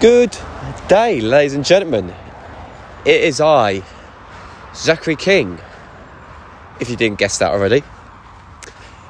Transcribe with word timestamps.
Good 0.00 0.34
day, 0.88 1.20
ladies 1.20 1.52
and 1.52 1.62
gentlemen. 1.62 2.14
It 3.04 3.20
is 3.20 3.38
I, 3.38 3.82
Zachary 4.74 5.14
King, 5.14 5.58
if 6.80 6.88
you 6.88 6.96
didn't 6.96 7.18
guess 7.18 7.36
that 7.36 7.50
already. 7.50 7.82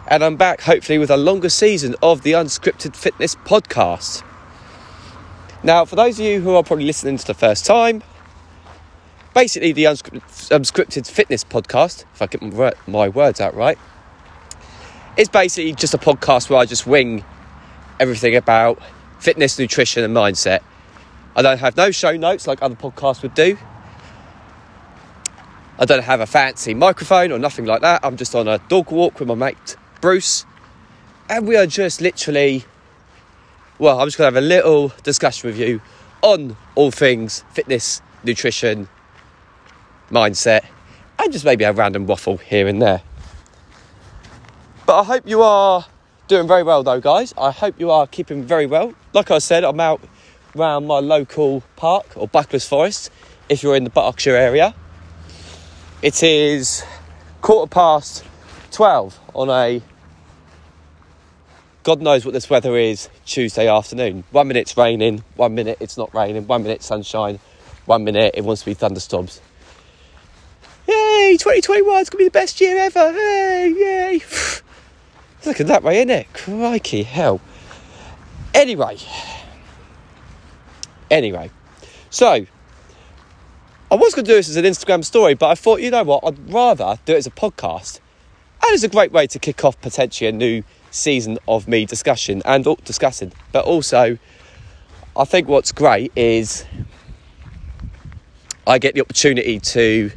And 0.08 0.24
I'm 0.24 0.34
back, 0.34 0.62
hopefully, 0.62 0.98
with 0.98 1.12
a 1.12 1.16
longer 1.16 1.48
season 1.48 1.95
of 2.03 2.22
the 2.22 2.32
Unscripted 2.32 2.96
Fitness 2.96 3.37
Podcast. 3.37 4.24
Now, 5.62 5.84
for 5.84 5.95
those 5.95 6.18
of 6.18 6.26
you 6.26 6.40
who 6.40 6.57
are 6.57 6.64
probably 6.64 6.86
listening 6.86 7.18
to 7.18 7.25
the 7.25 7.34
first 7.34 7.64
time, 7.64 8.02
basically, 9.32 9.70
the 9.70 9.84
Unscripted 9.84 11.09
Fitness 11.09 11.45
Podcast, 11.45 12.04
if 12.14 12.20
I 12.20 12.27
get 12.27 12.43
my 12.88 13.09
words 13.09 13.41
out 13.41 13.54
right, 13.54 13.79
is 15.16 15.29
basically 15.29 15.72
just 15.72 15.95
a 15.95 15.98
podcast 15.98 16.50
where 16.50 16.59
I 16.59 16.66
just 16.66 16.84
wing 16.84 17.25
everything 18.00 18.34
about 18.34 18.82
fitness, 19.20 19.57
nutrition, 19.57 20.02
and 20.02 20.16
mindset 20.16 20.62
I 21.36 21.43
don't 21.43 21.58
have 21.58 21.76
no 21.76 21.90
show 21.90 22.16
notes 22.16 22.46
like 22.46 22.62
other 22.62 22.75
podcasts 22.75 23.22
would 23.22 23.34
do. 23.34 23.57
I 25.79 25.84
don't 25.84 26.02
have 26.02 26.21
a 26.21 26.26
fancy 26.26 26.75
microphone 26.75 27.32
or 27.32 27.38
nothing 27.38 27.64
like 27.64 27.80
that. 27.80 28.04
I'm 28.04 28.16
just 28.16 28.34
on 28.34 28.48
a 28.48 28.58
dog 28.68 28.90
walk 28.90 29.18
with 29.18 29.29
my 29.29 29.35
mate 29.35 29.76
Bruce, 30.00 30.44
and 31.29 31.46
we 31.46 31.57
are 31.57 31.66
just 31.66 32.00
literally, 32.00 32.64
well, 33.78 34.00
I'm 34.00 34.06
just 34.06 34.19
going 34.19 34.30
to 34.30 34.34
have 34.34 34.44
a 34.44 34.47
little 34.47 34.92
discussion 35.02 35.48
with 35.48 35.58
you 35.58 35.80
on 36.22 36.56
all 36.74 36.91
things 36.91 37.44
fitness, 37.52 38.02
nutrition, 38.24 38.88
mindset, 40.10 40.64
and 41.19 41.33
just 41.33 41.44
maybe 41.44 41.64
a 41.64 41.72
random 41.72 42.06
waffle 42.06 42.36
here 42.38 42.66
and 42.66 42.83
there. 42.83 43.02
But 44.86 45.00
I 45.00 45.05
hope 45.05 45.28
you 45.28 45.42
are 45.42 45.86
doing 46.28 46.48
very 46.48 46.62
well, 46.62 46.83
though, 46.83 47.00
guys. 47.00 47.33
I 47.38 47.50
hope 47.50 47.78
you 47.78 47.91
are 47.91 48.06
keeping 48.06 48.42
very 48.42 48.66
well. 48.66 48.92
Like 49.12 49.30
I 49.30 49.38
said, 49.38 49.64
I'm 49.64 49.80
out 49.80 50.00
round 50.55 50.86
my 50.86 50.98
local 50.98 51.62
park 51.77 52.06
or 52.17 52.28
Bucklers 52.28 52.67
Forest 52.67 53.11
if 53.48 53.62
you're 53.62 53.77
in 53.77 53.84
the 53.84 53.91
Berkshire 53.91 54.36
area. 54.36 54.74
It 56.02 56.22
is 56.22 56.84
quarter 57.41 57.69
past 57.69 58.24
12 58.72 59.19
on 59.34 59.50
a 59.50 59.83
God 61.83 62.02
knows 62.02 62.27
what 62.27 62.34
this 62.34 62.50
weather 62.50 62.77
is 62.77 63.08
Tuesday 63.24 63.66
afternoon. 63.66 64.24
One 64.33 64.48
minute 64.48 64.61
it's 64.61 64.77
raining, 64.77 65.24
one 65.36 65.55
minute 65.55 65.78
it's 65.80 65.97
not 65.97 66.14
raining, 66.14 66.47
one 66.47 66.62
minute 66.62 66.83
sunshine, 66.83 67.39
one 67.86 68.05
minute 68.05 68.34
it 68.36 68.44
wants 68.44 68.62
to 68.62 68.67
be 68.67 68.74
thunderstorms. 68.74 69.41
Yay, 70.86 71.36
2021 71.39 72.02
is 72.02 72.11
going 72.11 72.19
to 72.19 72.19
be 72.19 72.24
the 72.24 72.30
best 72.30 72.61
year 72.61 72.77
ever. 72.77 73.12
Hey, 73.12 73.72
yay. 73.77 74.20
Look 75.46 75.61
at 75.61 75.69
that 75.69 75.83
way, 75.83 75.98
isn't 75.98 76.11
it? 76.11 76.33
Crikey, 76.34 77.02
hell. 77.02 77.41
Anyway, 78.52 78.98
Anyway, 81.11 81.50
so 82.11 82.47
I 83.91 83.94
was 83.97 84.14
going 84.14 84.25
to 84.25 84.30
do 84.30 84.36
this 84.36 84.48
as 84.48 84.56
an 84.56 84.64
Instagram 84.64 85.05
story, 85.05 85.34
but 85.34 85.48
I 85.48 85.55
thought, 85.56 85.80
you 85.80 85.91
know 85.91 86.05
what, 86.05 86.22
I'd 86.25 86.52
rather 86.52 86.98
do 87.05 87.14
it 87.14 87.19
as 87.19 87.27
a 87.27 87.30
podcast. 87.30 87.98
And 88.62 88.75
it's 88.75 88.84
a 88.84 88.89
great 88.89 89.11
way 89.11 89.27
to 89.27 89.39
kick 89.39 89.64
off 89.64 89.80
potentially 89.80 90.28
a 90.28 90.33
new 90.33 90.62
season 90.92 91.39
of 91.48 91.67
me 91.67 91.86
discussion 91.86 92.42
and 92.44 92.67
oh, 92.67 92.77
discussing. 92.84 93.33
But 93.50 93.64
also, 93.64 94.19
I 95.17 95.25
think 95.25 95.48
what's 95.48 95.72
great 95.72 96.12
is 96.14 96.64
I 98.67 98.78
get 98.78 98.95
the 98.95 99.00
opportunity 99.00 99.58
to 99.58 100.12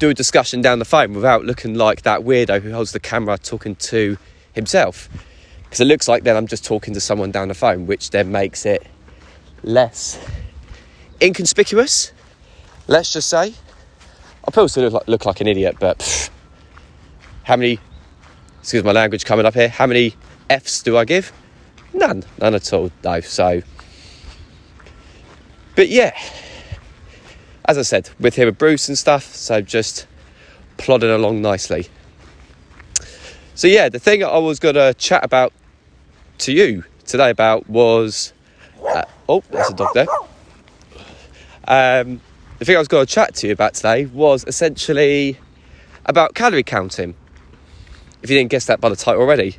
do 0.00 0.08
a 0.08 0.14
discussion 0.14 0.60
down 0.60 0.80
the 0.80 0.84
phone 0.84 1.14
without 1.14 1.44
looking 1.44 1.74
like 1.74 2.02
that 2.02 2.22
weirdo 2.22 2.60
who 2.62 2.72
holds 2.72 2.90
the 2.90 2.98
camera 2.98 3.38
talking 3.38 3.76
to 3.76 4.18
himself. 4.52 5.08
Because 5.62 5.80
it 5.80 5.84
looks 5.84 6.08
like 6.08 6.24
then 6.24 6.36
I'm 6.36 6.48
just 6.48 6.64
talking 6.64 6.94
to 6.94 7.00
someone 7.00 7.30
down 7.30 7.46
the 7.46 7.54
phone, 7.54 7.86
which 7.86 8.10
then 8.10 8.32
makes 8.32 8.66
it 8.66 8.84
less 9.62 10.18
inconspicuous, 11.20 12.12
let's 12.86 13.12
just 13.12 13.28
say. 13.28 13.54
I 14.46 14.50
probably 14.50 14.68
still 14.68 14.84
look 14.84 14.92
like, 14.92 15.08
look 15.08 15.26
like 15.26 15.40
an 15.40 15.46
idiot, 15.46 15.76
but 15.78 15.98
pff, 15.98 16.30
how 17.44 17.56
many, 17.56 17.78
excuse 18.60 18.82
my 18.82 18.92
language 18.92 19.24
coming 19.24 19.46
up 19.46 19.54
here, 19.54 19.68
how 19.68 19.86
many 19.86 20.14
F's 20.48 20.82
do 20.82 20.96
I 20.96 21.04
give? 21.04 21.32
None, 21.92 22.24
none 22.38 22.54
at 22.54 22.72
all, 22.72 22.90
no. 23.04 23.20
So, 23.20 23.62
but 25.76 25.88
yeah, 25.88 26.18
as 27.66 27.78
I 27.78 27.82
said, 27.82 28.10
with 28.18 28.36
here 28.36 28.46
with 28.46 28.58
Bruce 28.58 28.88
and 28.88 28.96
stuff, 28.96 29.34
so 29.34 29.60
just 29.60 30.06
plodding 30.76 31.10
along 31.10 31.42
nicely. 31.42 31.88
So, 33.54 33.68
yeah, 33.68 33.90
the 33.90 33.98
thing 33.98 34.24
I 34.24 34.38
was 34.38 34.58
going 34.58 34.76
to 34.76 34.94
chat 34.94 35.22
about 35.22 35.52
to 36.38 36.52
you 36.52 36.84
today 37.04 37.28
about 37.28 37.68
was 37.68 38.32
uh, 38.94 39.04
oh, 39.28 39.42
there's 39.50 39.70
a 39.70 39.74
dog 39.74 39.94
there. 39.94 40.06
Um, 41.66 42.20
the 42.58 42.64
thing 42.64 42.76
I 42.76 42.78
was 42.78 42.88
going 42.88 43.06
to 43.06 43.12
chat 43.12 43.34
to 43.36 43.46
you 43.46 43.52
about 43.52 43.74
today 43.74 44.06
was 44.06 44.44
essentially 44.46 45.38
about 46.06 46.34
calorie 46.34 46.62
counting. 46.62 47.14
If 48.22 48.30
you 48.30 48.36
didn't 48.36 48.50
guess 48.50 48.66
that 48.66 48.80
by 48.80 48.88
the 48.88 48.96
title 48.96 49.22
already. 49.22 49.56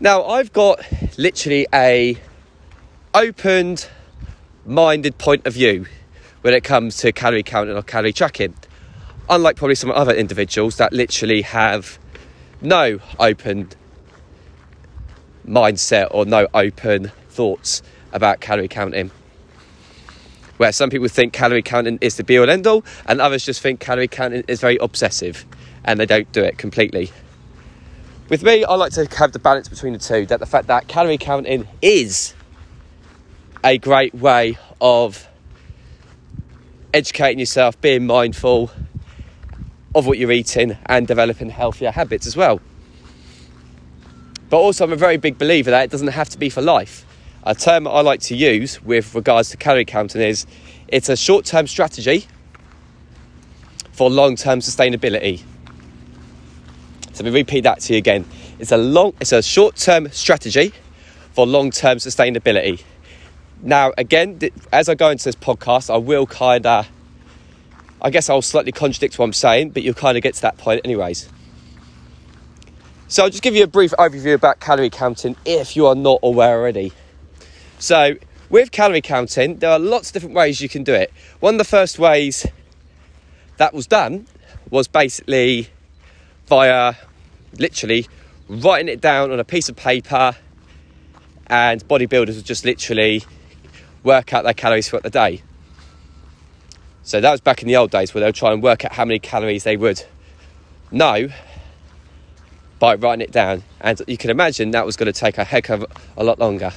Now, 0.00 0.24
I've 0.24 0.52
got 0.52 0.80
literally 1.18 1.66
a 1.74 2.16
opened 3.14 3.88
minded 4.64 5.18
point 5.18 5.46
of 5.46 5.54
view 5.54 5.86
when 6.42 6.54
it 6.54 6.62
comes 6.62 6.98
to 6.98 7.10
calorie 7.10 7.42
counting 7.42 7.76
or 7.76 7.82
calorie 7.82 8.12
tracking. 8.12 8.54
Unlike 9.28 9.56
probably 9.56 9.74
some 9.74 9.90
other 9.90 10.14
individuals 10.14 10.76
that 10.76 10.92
literally 10.92 11.42
have 11.42 11.98
no 12.60 13.00
open 13.18 13.70
mindset 15.46 16.08
or 16.10 16.26
no 16.26 16.46
open 16.54 17.10
thoughts 17.28 17.82
about 18.12 18.40
calorie 18.40 18.68
counting. 18.68 19.10
Where 20.56 20.72
some 20.72 20.90
people 20.90 21.08
think 21.08 21.32
calorie 21.32 21.62
counting 21.62 21.98
is 22.00 22.16
the 22.16 22.24
be 22.24 22.38
all 22.38 22.50
end 22.50 22.66
all, 22.66 22.84
and 23.06 23.20
others 23.20 23.44
just 23.44 23.60
think 23.60 23.80
calorie 23.80 24.08
counting 24.08 24.44
is 24.48 24.60
very 24.60 24.76
obsessive 24.78 25.46
and 25.84 25.98
they 25.98 26.06
don't 26.06 26.30
do 26.32 26.42
it 26.42 26.58
completely. 26.58 27.10
With 28.28 28.42
me, 28.42 28.64
I 28.64 28.74
like 28.74 28.92
to 28.92 29.06
have 29.16 29.32
the 29.32 29.38
balance 29.38 29.68
between 29.68 29.94
the 29.94 29.98
two 29.98 30.26
that 30.26 30.38
the 30.38 30.46
fact 30.46 30.66
that 30.66 30.86
calorie 30.86 31.16
counting 31.16 31.66
is 31.80 32.34
a 33.64 33.78
great 33.78 34.14
way 34.14 34.58
of 34.80 35.26
educating 36.92 37.38
yourself, 37.38 37.80
being 37.80 38.06
mindful 38.06 38.70
of 39.94 40.06
what 40.06 40.18
you're 40.18 40.32
eating, 40.32 40.76
and 40.86 41.06
developing 41.06 41.48
healthier 41.48 41.90
habits 41.90 42.26
as 42.26 42.36
well. 42.36 42.60
But 44.50 44.58
also, 44.58 44.84
I'm 44.84 44.92
a 44.92 44.96
very 44.96 45.16
big 45.16 45.38
believer 45.38 45.70
that 45.70 45.84
it 45.84 45.90
doesn't 45.90 46.08
have 46.08 46.28
to 46.30 46.38
be 46.38 46.50
for 46.50 46.60
life. 46.60 47.06
A 47.44 47.54
term 47.54 47.86
I 47.86 48.00
like 48.00 48.20
to 48.22 48.36
use 48.36 48.82
with 48.82 49.14
regards 49.14 49.50
to 49.50 49.56
calorie 49.56 49.84
counting 49.84 50.22
is 50.22 50.46
it's 50.88 51.08
a 51.08 51.16
short 51.16 51.44
term 51.44 51.66
strategy 51.66 52.26
for 53.92 54.10
long 54.10 54.36
term 54.36 54.60
sustainability. 54.60 55.42
So 57.12 57.24
let 57.24 57.32
me 57.32 57.40
repeat 57.40 57.62
that 57.62 57.80
to 57.80 57.94
you 57.94 57.98
again. 57.98 58.24
It's 58.58 58.72
a 58.72 58.76
long 58.76 59.14
it's 59.20 59.32
a 59.32 59.42
short 59.42 59.76
term 59.76 60.10
strategy 60.10 60.72
for 61.32 61.46
long 61.46 61.70
term 61.70 61.98
sustainability. 61.98 62.82
Now 63.62 63.92
again, 63.96 64.38
as 64.72 64.88
I 64.88 64.94
go 64.94 65.10
into 65.10 65.24
this 65.24 65.34
podcast, 65.34 65.92
I 65.92 65.96
will 65.96 66.26
kind 66.26 66.66
of 66.66 66.88
I 68.00 68.10
guess 68.10 68.30
I'll 68.30 68.42
slightly 68.42 68.72
contradict 68.72 69.18
what 69.18 69.24
I'm 69.24 69.32
saying, 69.32 69.70
but 69.70 69.82
you'll 69.82 69.94
kind 69.94 70.16
of 70.16 70.22
get 70.22 70.34
to 70.34 70.42
that 70.42 70.58
point 70.58 70.80
anyways. 70.84 71.28
So 73.08 73.24
I'll 73.24 73.30
just 73.30 73.42
give 73.42 73.56
you 73.56 73.64
a 73.64 73.68
brief 73.68 73.92
overview 73.92 74.34
about 74.34 74.60
calorie 74.60 74.90
counting 74.90 75.34
if 75.44 75.76
you 75.76 75.86
are 75.86 75.94
not 75.94 76.20
aware 76.22 76.58
already. 76.58 76.92
So, 77.78 78.16
with 78.50 78.72
calorie 78.72 79.00
counting, 79.00 79.58
there 79.58 79.70
are 79.70 79.78
lots 79.78 80.08
of 80.08 80.14
different 80.14 80.34
ways 80.34 80.60
you 80.60 80.68
can 80.68 80.82
do 80.82 80.94
it. 80.94 81.12
One 81.38 81.54
of 81.54 81.58
the 81.58 81.64
first 81.64 81.98
ways 81.98 82.44
that 83.58 83.72
was 83.72 83.86
done 83.86 84.26
was 84.68 84.88
basically 84.88 85.68
via 86.46 86.94
literally 87.56 88.08
writing 88.48 88.88
it 88.88 89.00
down 89.00 89.30
on 89.30 89.38
a 89.38 89.44
piece 89.44 89.68
of 89.68 89.76
paper, 89.76 90.34
and 91.46 91.86
bodybuilders 91.86 92.34
would 92.34 92.44
just 92.44 92.64
literally 92.64 93.22
work 94.02 94.34
out 94.34 94.42
their 94.42 94.54
calories 94.54 94.88
throughout 94.88 95.04
the 95.04 95.10
day. 95.10 95.42
So 97.04 97.20
that 97.20 97.30
was 97.30 97.40
back 97.40 97.62
in 97.62 97.68
the 97.68 97.76
old 97.76 97.90
days 97.90 98.12
where 98.12 98.20
they 98.20 98.26
would 98.26 98.34
try 98.34 98.52
and 98.52 98.62
work 98.62 98.84
out 98.84 98.92
how 98.92 99.04
many 99.04 99.18
calories 99.18 99.64
they 99.64 99.76
would 99.76 100.02
know 100.90 101.28
by 102.78 102.96
writing 102.96 103.22
it 103.22 103.32
down. 103.32 103.62
And 103.80 104.00
you 104.06 104.16
can 104.16 104.30
imagine 104.30 104.72
that 104.72 104.84
was 104.84 104.96
going 104.96 105.10
to 105.10 105.18
take 105.18 105.38
a 105.38 105.44
heck 105.44 105.70
of 105.70 105.86
a 106.16 106.24
lot 106.24 106.38
longer. 106.38 106.72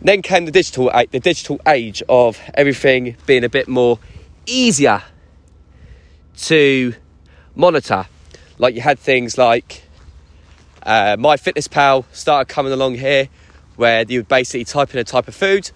Then 0.00 0.22
came 0.22 0.44
the 0.44 0.52
digital 0.52 0.90
the 1.10 1.20
digital 1.20 1.60
age 1.66 2.02
of 2.08 2.40
everything 2.54 3.16
being 3.26 3.44
a 3.44 3.48
bit 3.48 3.68
more 3.68 3.98
easier 4.46 5.02
to 6.38 6.94
monitor. 7.54 8.06
Like 8.58 8.74
you 8.74 8.80
had 8.80 8.98
things 8.98 9.36
like 9.36 9.82
uh, 10.82 11.16
MyFitnessPal 11.16 12.04
started 12.12 12.52
coming 12.52 12.72
along 12.72 12.94
here, 12.94 13.28
where 13.76 14.04
you 14.08 14.20
would 14.20 14.28
basically 14.28 14.64
type 14.64 14.94
in 14.94 15.00
a 15.00 15.04
type 15.04 15.28
of 15.28 15.34
food, 15.34 15.70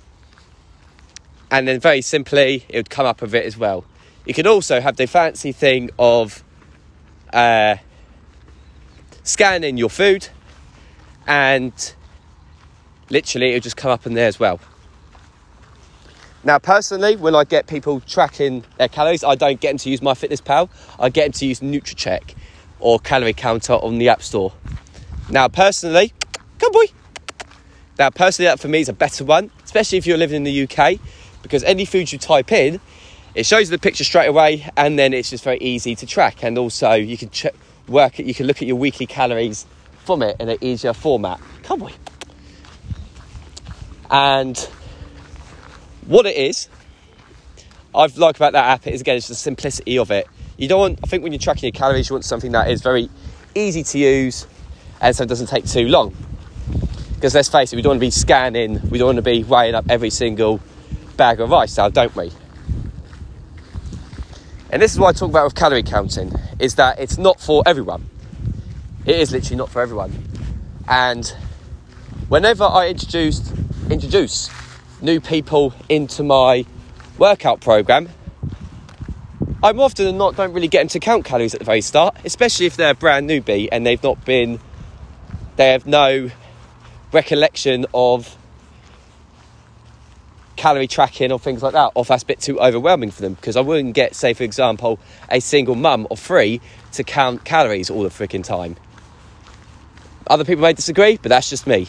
and 1.50 1.66
then 1.66 1.80
very 1.80 2.00
simply 2.00 2.64
it 2.69 2.76
would 2.76 2.90
come 2.90 3.06
up 3.06 3.20
with 3.20 3.34
it 3.34 3.44
as 3.44 3.56
well. 3.56 3.84
You 4.24 4.34
could 4.34 4.46
also 4.46 4.80
have 4.80 4.96
the 4.96 5.06
fancy 5.06 5.50
thing 5.50 5.90
of 5.98 6.44
uh, 7.32 7.76
scanning 9.24 9.76
your 9.76 9.90
food 9.90 10.28
and 11.26 11.94
literally 13.12 13.50
it'll 13.50 13.60
just 13.60 13.76
come 13.76 13.90
up 13.90 14.06
in 14.06 14.14
there 14.14 14.26
as 14.26 14.40
well. 14.40 14.58
Now, 16.44 16.58
personally, 16.58 17.14
when 17.14 17.36
I 17.36 17.44
get 17.44 17.68
people 17.68 18.00
tracking 18.00 18.64
their 18.76 18.88
calories, 18.88 19.22
I 19.22 19.36
don't 19.36 19.60
get 19.60 19.70
them 19.70 19.78
to 19.78 19.90
use 19.90 20.00
MyFitnessPal. 20.00 20.70
I 20.98 21.08
get 21.08 21.26
them 21.26 21.32
to 21.32 21.46
use 21.46 21.60
Nutracheck 21.60 22.34
or 22.80 22.98
Calorie 22.98 23.32
Counter 23.32 23.74
on 23.74 23.98
the 23.98 24.08
App 24.08 24.22
Store. 24.22 24.52
Now, 25.30 25.46
personally, 25.46 26.12
come 26.58 26.72
boy. 26.72 26.86
Now, 27.96 28.10
personally, 28.10 28.48
that 28.48 28.58
for 28.58 28.66
me 28.66 28.80
is 28.80 28.88
a 28.88 28.92
better 28.92 29.24
one, 29.24 29.52
especially 29.62 29.98
if 29.98 30.06
you're 30.06 30.18
living 30.18 30.38
in 30.38 30.42
the 30.44 30.62
UK, 30.64 30.98
because 31.42 31.62
any 31.62 31.84
food 31.84 32.10
you 32.10 32.18
type 32.18 32.50
in, 32.50 32.80
it 33.36 33.46
shows 33.46 33.70
you 33.70 33.76
the 33.76 33.80
picture 33.80 34.02
straight 34.02 34.26
away, 34.26 34.68
and 34.76 34.98
then 34.98 35.12
it's 35.12 35.30
just 35.30 35.44
very 35.44 35.58
easy 35.58 35.94
to 35.94 36.06
track. 36.06 36.42
And 36.42 36.58
also, 36.58 36.94
you 36.94 37.16
can 37.16 37.30
check, 37.30 37.54
work 37.86 38.18
it. 38.18 38.26
You 38.26 38.34
can 38.34 38.46
look 38.46 38.60
at 38.60 38.66
your 38.66 38.76
weekly 38.76 39.06
calories 39.06 39.64
from 40.04 40.22
it 40.22 40.36
in 40.40 40.48
an 40.48 40.58
easier 40.60 40.92
format. 40.92 41.40
Come 41.62 41.78
boy. 41.78 41.92
And 44.12 44.58
what 46.06 46.26
it 46.26 46.36
is, 46.36 46.68
I've 47.94 48.18
like 48.18 48.36
about 48.36 48.52
that 48.52 48.66
app 48.66 48.86
is 48.86 49.00
again, 49.00 49.16
it's 49.16 49.28
the 49.28 49.34
simplicity 49.34 49.98
of 49.98 50.10
it. 50.10 50.28
You 50.58 50.68
don't 50.68 50.78
want, 50.78 51.00
I 51.02 51.06
think 51.06 51.22
when 51.22 51.32
you're 51.32 51.38
tracking 51.38 51.64
your 51.64 51.72
calories, 51.72 52.10
you 52.10 52.14
want 52.14 52.26
something 52.26 52.52
that 52.52 52.70
is 52.70 52.82
very 52.82 53.08
easy 53.54 53.82
to 53.82 53.98
use 53.98 54.46
and 55.00 55.16
so 55.16 55.24
it 55.24 55.28
doesn't 55.28 55.48
take 55.48 55.64
too 55.64 55.88
long. 55.88 56.14
Because 57.14 57.34
let's 57.34 57.48
face 57.48 57.72
it, 57.72 57.76
we 57.76 57.82
don't 57.82 57.90
want 57.90 58.00
to 58.00 58.06
be 58.06 58.10
scanning, 58.10 58.80
we 58.90 58.98
don't 58.98 59.06
want 59.06 59.16
to 59.16 59.22
be 59.22 59.44
weighing 59.44 59.74
up 59.74 59.86
every 59.88 60.10
single 60.10 60.60
bag 61.16 61.40
of 61.40 61.50
rice 61.50 61.76
now, 61.76 61.88
don't 61.88 62.14
we? 62.14 62.30
And 64.70 64.80
this 64.80 64.92
is 64.92 64.98
what 64.98 65.14
I 65.14 65.18
talk 65.18 65.30
about 65.30 65.44
with 65.44 65.54
calorie 65.54 65.82
counting, 65.82 66.32
is 66.58 66.74
that 66.76 66.98
it's 66.98 67.18
not 67.18 67.40
for 67.40 67.62
everyone. 67.66 68.08
It 69.06 69.16
is 69.16 69.32
literally 69.32 69.56
not 69.56 69.70
for 69.70 69.80
everyone. 69.80 70.12
And 70.88 71.26
whenever 72.28 72.64
I 72.64 72.88
introduced 72.88 73.52
introduce 73.92 74.50
new 75.02 75.20
people 75.20 75.74
into 75.88 76.22
my 76.22 76.64
workout 77.18 77.60
program, 77.60 78.08
I'm 79.62 79.78
often 79.80 80.06
than 80.06 80.16
not 80.16 80.34
don't 80.34 80.52
really 80.52 80.68
get 80.68 80.80
them 80.80 80.88
to 80.88 80.98
count 80.98 81.24
calories 81.24 81.54
at 81.54 81.60
the 81.60 81.66
very 81.66 81.82
start, 81.82 82.16
especially 82.24 82.66
if 82.66 82.76
they're 82.76 82.92
a 82.92 82.94
brand 82.94 83.28
newbie 83.28 83.68
and 83.70 83.86
they've 83.86 84.02
not 84.02 84.24
been, 84.24 84.58
they 85.56 85.72
have 85.72 85.86
no 85.86 86.30
recollection 87.12 87.86
of 87.92 88.36
calorie 90.56 90.88
tracking 90.88 91.30
or 91.30 91.38
things 91.38 91.62
like 91.62 91.74
that, 91.74 91.92
or 91.94 92.02
if 92.02 92.08
that's 92.08 92.22
a 92.22 92.26
bit 92.26 92.40
too 92.40 92.58
overwhelming 92.60 93.10
for 93.10 93.20
them. 93.20 93.34
Because 93.34 93.56
I 93.56 93.60
wouldn't 93.60 93.94
get, 93.94 94.14
say, 94.14 94.32
for 94.32 94.42
example, 94.42 94.98
a 95.30 95.40
single 95.40 95.74
mum 95.74 96.06
or 96.10 96.16
three 96.16 96.60
to 96.92 97.04
count 97.04 97.44
calories 97.44 97.90
all 97.90 98.02
the 98.02 98.08
freaking 98.08 98.42
time. 98.42 98.76
Other 100.28 100.44
people 100.44 100.62
may 100.62 100.72
disagree, 100.72 101.18
but 101.18 101.28
that's 101.28 101.50
just 101.50 101.66
me. 101.66 101.88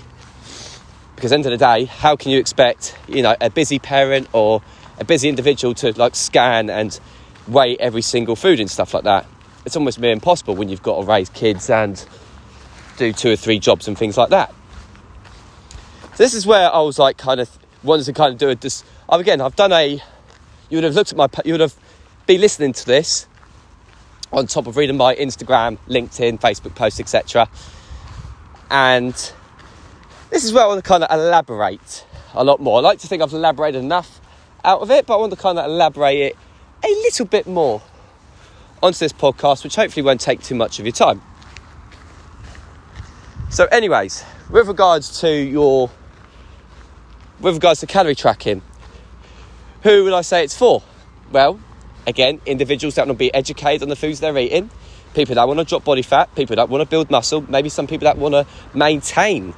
Because 1.15 1.31
end 1.31 1.45
of 1.45 1.51
the 1.51 1.57
day, 1.57 1.85
how 1.85 2.15
can 2.15 2.31
you 2.31 2.39
expect, 2.39 2.97
you 3.07 3.21
know, 3.21 3.35
a 3.39 3.49
busy 3.49 3.79
parent 3.79 4.27
or 4.33 4.61
a 4.99 5.05
busy 5.05 5.29
individual 5.29 5.73
to 5.75 5.91
like 5.97 6.15
scan 6.15 6.69
and 6.69 6.99
weigh 7.47 7.77
every 7.77 8.01
single 8.01 8.35
food 8.35 8.59
and 8.59 8.69
stuff 8.69 8.93
like 8.93 9.03
that? 9.03 9.25
It's 9.65 9.75
almost 9.75 9.99
near 9.99 10.11
impossible 10.11 10.55
when 10.55 10.69
you've 10.69 10.83
got 10.83 10.99
to 10.99 11.05
raise 11.05 11.29
kids 11.29 11.69
and 11.69 12.03
do 12.97 13.13
two 13.13 13.31
or 13.31 13.35
three 13.35 13.59
jobs 13.59 13.87
and 13.87 13.97
things 13.97 14.17
like 14.17 14.29
that. 14.29 14.53
So 16.15 16.17
this 16.17 16.33
is 16.33 16.45
where 16.45 16.71
I 16.71 16.81
was 16.81 16.99
like, 16.99 17.17
kind 17.17 17.39
of 17.39 17.49
wanted 17.83 18.05
to 18.05 18.13
kind 18.13 18.33
of 18.33 18.37
do 18.37 18.49
a 18.49 18.55
dis. 18.55 18.83
Again, 19.09 19.41
I've 19.41 19.55
done 19.55 19.71
a. 19.71 20.01
You 20.69 20.77
would 20.77 20.83
have 20.83 20.95
looked 20.95 21.11
at 21.11 21.17
my. 21.17 21.27
You 21.45 21.53
would 21.53 21.61
have 21.61 21.75
been 22.25 22.41
listening 22.41 22.73
to 22.73 22.85
this 22.85 23.27
on 24.31 24.47
top 24.47 24.67
of 24.67 24.77
reading 24.77 24.97
my 24.97 25.15
Instagram, 25.15 25.77
LinkedIn, 25.87 26.39
Facebook 26.39 26.75
posts, 26.75 26.99
etc. 26.99 27.47
And 28.69 29.33
this 30.33 30.43
is 30.43 30.51
where 30.51 30.63
I 30.63 30.67
want 30.67 30.83
to 30.83 30.87
kind 30.87 31.03
of 31.03 31.11
elaborate 31.11 32.07
a 32.33 32.43
lot 32.43 32.59
more. 32.59 32.79
I 32.79 32.81
like 32.81 32.97
to 32.99 33.07
think 33.07 33.21
I've 33.21 33.31
elaborated 33.31 33.83
enough 33.83 34.19
out 34.65 34.81
of 34.81 34.89
it, 34.89 35.05
but 35.05 35.13
I 35.13 35.17
want 35.17 35.31
to 35.31 35.37
kind 35.37 35.59
of 35.59 35.65
elaborate 35.65 36.17
it 36.17 36.37
a 36.83 36.87
little 36.87 37.27
bit 37.27 37.45
more 37.45 37.83
onto 38.81 38.97
this 38.97 39.13
podcast, 39.13 39.63
which 39.63 39.75
hopefully 39.75 40.03
won't 40.03 40.19
take 40.19 40.41
too 40.41 40.55
much 40.55 40.79
of 40.79 40.85
your 40.85 40.91
time. 40.91 41.21
So, 43.51 43.65
anyways, 43.65 44.25
with 44.49 44.67
regards 44.67 45.21
to 45.21 45.31
your, 45.31 45.91
with 47.39 47.53
regards 47.53 47.81
to 47.81 47.85
calorie 47.85 48.15
tracking, 48.15 48.63
who 49.83 50.03
would 50.05 50.13
I 50.13 50.21
say 50.21 50.43
it's 50.43 50.57
for? 50.57 50.81
Well, 51.31 51.59
again, 52.07 52.41
individuals 52.47 52.95
that 52.95 53.05
want 53.05 53.19
to 53.19 53.19
be 53.19 53.31
educated 53.35 53.83
on 53.83 53.89
the 53.89 53.95
foods 53.95 54.19
they're 54.19 54.35
eating, 54.39 54.71
people 55.13 55.35
that 55.35 55.47
want 55.47 55.59
to 55.59 55.65
drop 55.65 55.83
body 55.83 56.01
fat, 56.01 56.33
people 56.33 56.55
that 56.55 56.69
want 56.69 56.81
to 56.81 56.89
build 56.89 57.11
muscle, 57.11 57.41
maybe 57.47 57.69
some 57.69 57.85
people 57.85 58.05
that 58.05 58.17
want 58.17 58.33
to 58.33 58.47
maintain 58.75 59.53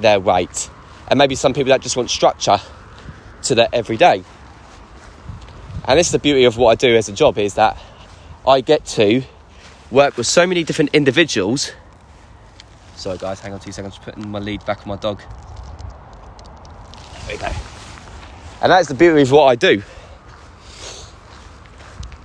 their 0.00 0.20
weight. 0.20 0.70
And 1.08 1.18
maybe 1.18 1.34
some 1.34 1.54
people 1.54 1.70
that 1.70 1.80
just 1.80 1.96
want 1.96 2.10
structure 2.10 2.58
to 3.42 3.54
their 3.54 3.68
everyday. 3.72 4.24
And 5.86 5.98
this 5.98 6.08
is 6.08 6.12
the 6.12 6.18
beauty 6.18 6.44
of 6.44 6.56
what 6.56 6.70
I 6.70 6.74
do 6.74 6.96
as 6.96 7.08
a 7.08 7.12
job 7.12 7.38
is 7.38 7.54
that 7.54 7.76
I 8.46 8.60
get 8.60 8.84
to 8.86 9.22
work 9.90 10.16
with 10.16 10.26
so 10.26 10.46
many 10.46 10.62
different 10.62 10.94
individuals. 10.94 11.72
Sorry 12.96 13.18
guys, 13.18 13.40
hang 13.40 13.52
on 13.52 13.60
two 13.60 13.72
seconds, 13.72 13.98
putting 13.98 14.28
my 14.28 14.38
lead 14.38 14.64
back 14.66 14.82
on 14.82 14.88
my 14.88 14.96
dog. 14.96 15.22
There 17.26 17.36
we 17.36 17.38
go. 17.38 17.50
And 18.62 18.70
that's 18.70 18.88
the 18.88 18.94
beauty 18.94 19.22
of 19.22 19.32
what 19.32 19.46
I 19.46 19.56
do 19.56 19.82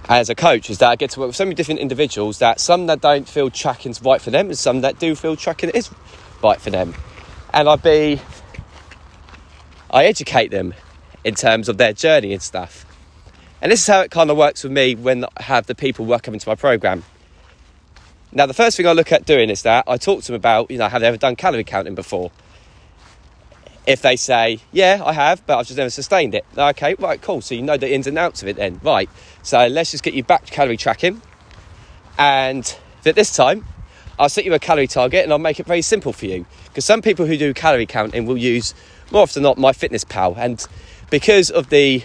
as 0.08 0.30
a 0.30 0.36
coach 0.36 0.70
is 0.70 0.78
that 0.80 0.90
I 0.90 0.96
get 0.96 1.10
to 1.12 1.20
work 1.20 1.28
with 1.28 1.36
so 1.36 1.46
many 1.46 1.56
different 1.56 1.80
individuals 1.80 2.40
that 2.40 2.60
some 2.60 2.86
that 2.88 3.02
don't 3.02 3.28
feel 3.28 3.50
tracking's 3.50 4.02
right 4.04 4.22
for 4.22 4.30
them 4.30 4.48
and 4.48 4.58
some 4.58 4.82
that 4.82 5.00
do 5.00 5.16
feel 5.16 5.36
tracking 5.36 5.72
is 5.72 5.90
right 6.44 6.62
for 6.62 6.70
them 6.70 6.94
and 7.56 7.70
I 7.70 7.76
be 7.78 8.22
I 9.90 10.06
educate 10.06 10.52
them 10.52 10.74
in 11.24 11.34
terms 11.34 11.70
of 11.70 11.78
their 11.78 11.94
journey 11.94 12.34
and 12.34 12.42
stuff. 12.42 12.86
And 13.62 13.72
this 13.72 13.82
is 13.82 13.88
how 13.88 14.02
it 14.02 14.12
kind 14.12 14.30
of 14.30 14.38
works 14.38 14.64
with 14.64 14.74
me 14.74 14.94
when 14.94 15.24
I 15.24 15.44
have 15.44 15.66
the 15.66 15.74
people 15.74 16.06
work 16.06 16.28
into 16.28 16.48
my 16.48 16.56
program. 16.56 17.04
Now, 18.34 18.46
the 18.46 18.54
first 18.54 18.76
thing 18.76 18.86
I 18.86 18.92
look 18.92 19.14
at 19.14 19.26
doing 19.26 19.50
is 19.50 19.62
that 19.62 19.86
I 19.88 19.96
talk 19.96 20.22
to 20.24 20.28
them 20.28 20.36
about, 20.36 20.70
you 20.70 20.78
know, 20.78 20.90
have 20.90 21.02
they 21.02 21.08
ever 21.08 21.18
done 21.18 21.38
calorie 21.38 21.64
counting 21.64 21.96
before? 21.96 22.32
If 23.88 24.02
they 24.02 24.18
say, 24.18 24.60
yeah, 24.74 25.02
I 25.06 25.14
have, 25.14 25.46
but 25.48 25.58
I've 25.58 25.68
just 25.68 25.78
never 25.78 25.90
sustained 25.90 26.36
it. 26.36 26.46
Okay, 26.58 26.96
right, 26.96 27.22
cool. 27.22 27.40
So 27.40 27.56
you 27.56 27.62
know 27.62 27.78
the 27.78 27.94
ins 27.94 28.08
and 28.08 28.18
outs 28.18 28.42
of 28.42 28.50
it 28.50 28.58
then. 28.58 28.82
Right. 28.84 29.10
So 29.42 29.68
let's 29.68 29.92
just 29.92 30.04
get 30.04 30.14
you 30.14 30.24
back 30.24 30.46
to 30.46 30.52
calorie 30.52 30.76
tracking. 30.76 31.22
And 32.18 32.78
at 33.06 33.16
this 33.16 33.34
time, 33.34 33.66
I'll 34.18 34.30
set 34.30 34.46
you 34.46 34.54
a 34.54 34.60
calorie 34.60 34.88
target 34.88 35.24
and 35.24 35.32
I'll 35.32 35.40
make 35.40 35.60
it 35.60 35.66
very 35.66 35.82
simple 35.82 36.14
for 36.14 36.26
you. 36.26 36.46
Because 36.66 36.86
some 36.86 37.02
people 37.02 37.26
who 37.26 37.38
do 37.38 37.54
calorie 37.54 37.86
counting 37.86 38.26
will 38.26 38.38
use, 38.38 38.74
more 39.12 39.24
often 39.24 39.44
than 39.44 39.50
not, 39.50 39.58
MyFitnessPal. 39.58 40.38
And 40.38 40.66
because 41.10 41.52
of 41.52 41.70
the, 41.70 42.04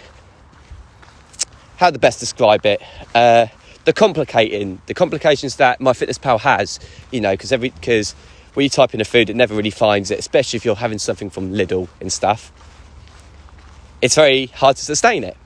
how 1.77 1.89
to 1.89 1.99
best 1.99 2.19
describe 2.19 2.65
it, 2.65 2.81
uh, 3.15 3.47
the 3.85 3.93
complicating, 3.93 4.81
the 4.85 4.93
complications 4.93 5.55
that 5.55 5.79
MyFitnessPal 5.79 6.41
has, 6.41 6.79
you 7.11 7.21
know, 7.21 7.31
because 7.31 7.51
every, 7.51 7.69
because 7.69 8.13
when 8.53 8.63
you 8.65 8.69
type 8.69 8.93
in 8.93 9.01
a 9.01 9.05
food, 9.05 9.29
it 9.29 9.35
never 9.35 9.55
really 9.55 9.69
finds 9.69 10.11
it, 10.11 10.19
especially 10.19 10.57
if 10.57 10.65
you're 10.65 10.75
having 10.75 10.99
something 10.99 11.29
from 11.29 11.53
Lidl 11.53 11.87
and 12.01 12.11
stuff. 12.11 12.51
It's 14.01 14.15
very 14.15 14.47
hard 14.47 14.75
to 14.77 14.83
sustain 14.83 15.23
it. 15.23 15.37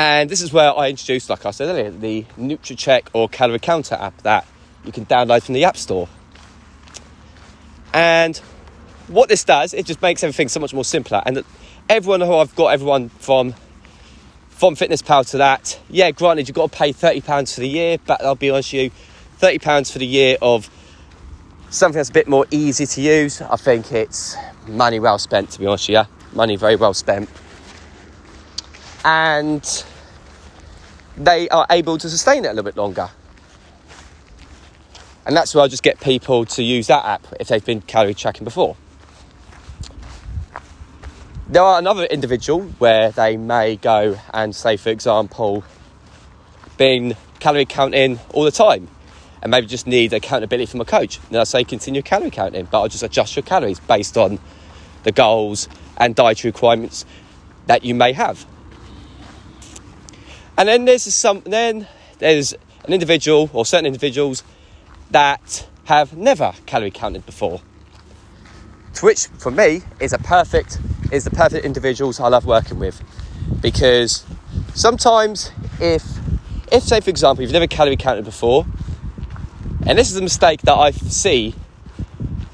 And 0.00 0.30
this 0.30 0.40
is 0.40 0.50
where 0.50 0.74
I 0.74 0.88
introduced, 0.88 1.28
like 1.28 1.44
I 1.44 1.50
said 1.50 1.68
earlier, 1.68 1.90
the 1.90 2.24
Nutracheck 2.38 3.08
or 3.12 3.28
Calorie 3.28 3.58
Counter 3.58 3.96
app 3.96 4.16
that 4.22 4.46
you 4.82 4.92
can 4.92 5.04
download 5.04 5.42
from 5.42 5.52
the 5.52 5.64
App 5.64 5.76
Store. 5.76 6.08
And 7.92 8.38
what 9.08 9.28
this 9.28 9.44
does, 9.44 9.74
it 9.74 9.84
just 9.84 10.00
makes 10.00 10.24
everything 10.24 10.48
so 10.48 10.58
much 10.58 10.72
more 10.72 10.86
simpler. 10.86 11.22
And 11.26 11.44
everyone 11.90 12.22
who 12.22 12.34
I've 12.34 12.56
got, 12.56 12.68
everyone 12.68 13.10
from 13.10 13.54
from 14.48 14.74
FitnessPal 14.74 15.28
to 15.32 15.36
that, 15.36 15.78
yeah, 15.90 16.12
granted 16.12 16.48
you've 16.48 16.54
got 16.54 16.72
to 16.72 16.78
pay 16.78 16.92
thirty 16.92 17.20
pounds 17.20 17.54
for 17.54 17.60
the 17.60 17.68
year, 17.68 17.98
but 18.06 18.24
I'll 18.24 18.34
be 18.34 18.48
honest 18.48 18.72
with 18.72 18.84
you, 18.84 18.90
thirty 19.36 19.58
pounds 19.58 19.90
for 19.90 19.98
the 19.98 20.06
year 20.06 20.38
of 20.40 20.70
something 21.68 21.98
that's 21.98 22.08
a 22.08 22.14
bit 22.14 22.26
more 22.26 22.46
easy 22.50 22.86
to 22.86 23.02
use. 23.02 23.42
I 23.42 23.56
think 23.56 23.92
it's 23.92 24.34
money 24.66 24.98
well 24.98 25.18
spent, 25.18 25.50
to 25.50 25.58
be 25.58 25.66
honest 25.66 25.90
with 25.90 25.98
you, 25.98 26.34
money 26.34 26.56
very 26.56 26.76
well 26.76 26.94
spent 26.94 27.28
and 29.04 29.84
they 31.20 31.48
are 31.50 31.66
able 31.70 31.98
to 31.98 32.08
sustain 32.08 32.44
it 32.44 32.48
a 32.48 32.50
little 32.50 32.64
bit 32.64 32.76
longer. 32.76 33.10
And 35.26 35.36
that's 35.36 35.54
where 35.54 35.62
I 35.62 35.68
just 35.68 35.82
get 35.82 36.00
people 36.00 36.46
to 36.46 36.62
use 36.62 36.86
that 36.86 37.04
app 37.04 37.26
if 37.38 37.48
they've 37.48 37.64
been 37.64 37.82
calorie 37.82 38.14
tracking 38.14 38.44
before. 38.44 38.76
There 41.48 41.62
are 41.62 41.78
another 41.78 42.04
individual 42.04 42.62
where 42.78 43.10
they 43.10 43.36
may 43.36 43.76
go 43.76 44.18
and 44.32 44.56
say, 44.56 44.76
for 44.76 44.88
example, 44.88 45.62
been 46.78 47.16
calorie 47.38 47.66
counting 47.66 48.18
all 48.32 48.44
the 48.44 48.50
time 48.50 48.88
and 49.42 49.50
maybe 49.50 49.66
just 49.66 49.86
need 49.86 50.12
accountability 50.12 50.66
from 50.66 50.80
a 50.80 50.84
coach. 50.84 51.20
Then 51.30 51.40
I 51.40 51.44
say 51.44 51.64
continue 51.64 52.02
calorie 52.02 52.30
counting, 52.30 52.66
but 52.70 52.80
I'll 52.80 52.88
just 52.88 53.02
adjust 53.02 53.36
your 53.36 53.42
calories 53.42 53.80
based 53.80 54.16
on 54.16 54.38
the 55.02 55.12
goals 55.12 55.68
and 55.98 56.14
dietary 56.14 56.50
requirements 56.50 57.04
that 57.66 57.84
you 57.84 57.94
may 57.94 58.12
have. 58.12 58.46
And 60.60 60.68
then 60.68 60.84
there's 60.84 61.04
some 61.14 61.40
then 61.46 61.86
there's 62.18 62.52
an 62.84 62.92
individual 62.92 63.48
or 63.54 63.64
certain 63.64 63.86
individuals 63.86 64.44
that 65.10 65.66
have 65.84 66.14
never 66.14 66.52
calorie 66.66 66.90
counted 66.90 67.24
before. 67.24 67.62
which 69.00 69.28
for 69.38 69.50
me 69.50 69.80
is 70.00 70.12
a 70.12 70.18
perfect 70.18 70.78
is 71.10 71.24
the 71.24 71.30
perfect 71.30 71.64
individuals 71.64 72.20
I 72.20 72.28
love 72.28 72.44
working 72.44 72.78
with. 72.78 73.02
Because 73.62 74.26
sometimes 74.74 75.50
if 75.80 76.04
if 76.70 76.82
say 76.82 77.00
for 77.00 77.08
example 77.08 77.42
you've 77.42 77.52
never 77.52 77.66
calorie 77.66 77.96
counted 77.96 78.26
before 78.26 78.66
and 79.86 79.98
this 79.98 80.10
is 80.10 80.18
a 80.18 80.22
mistake 80.22 80.60
that 80.60 80.74
I 80.74 80.90
see 80.90 81.54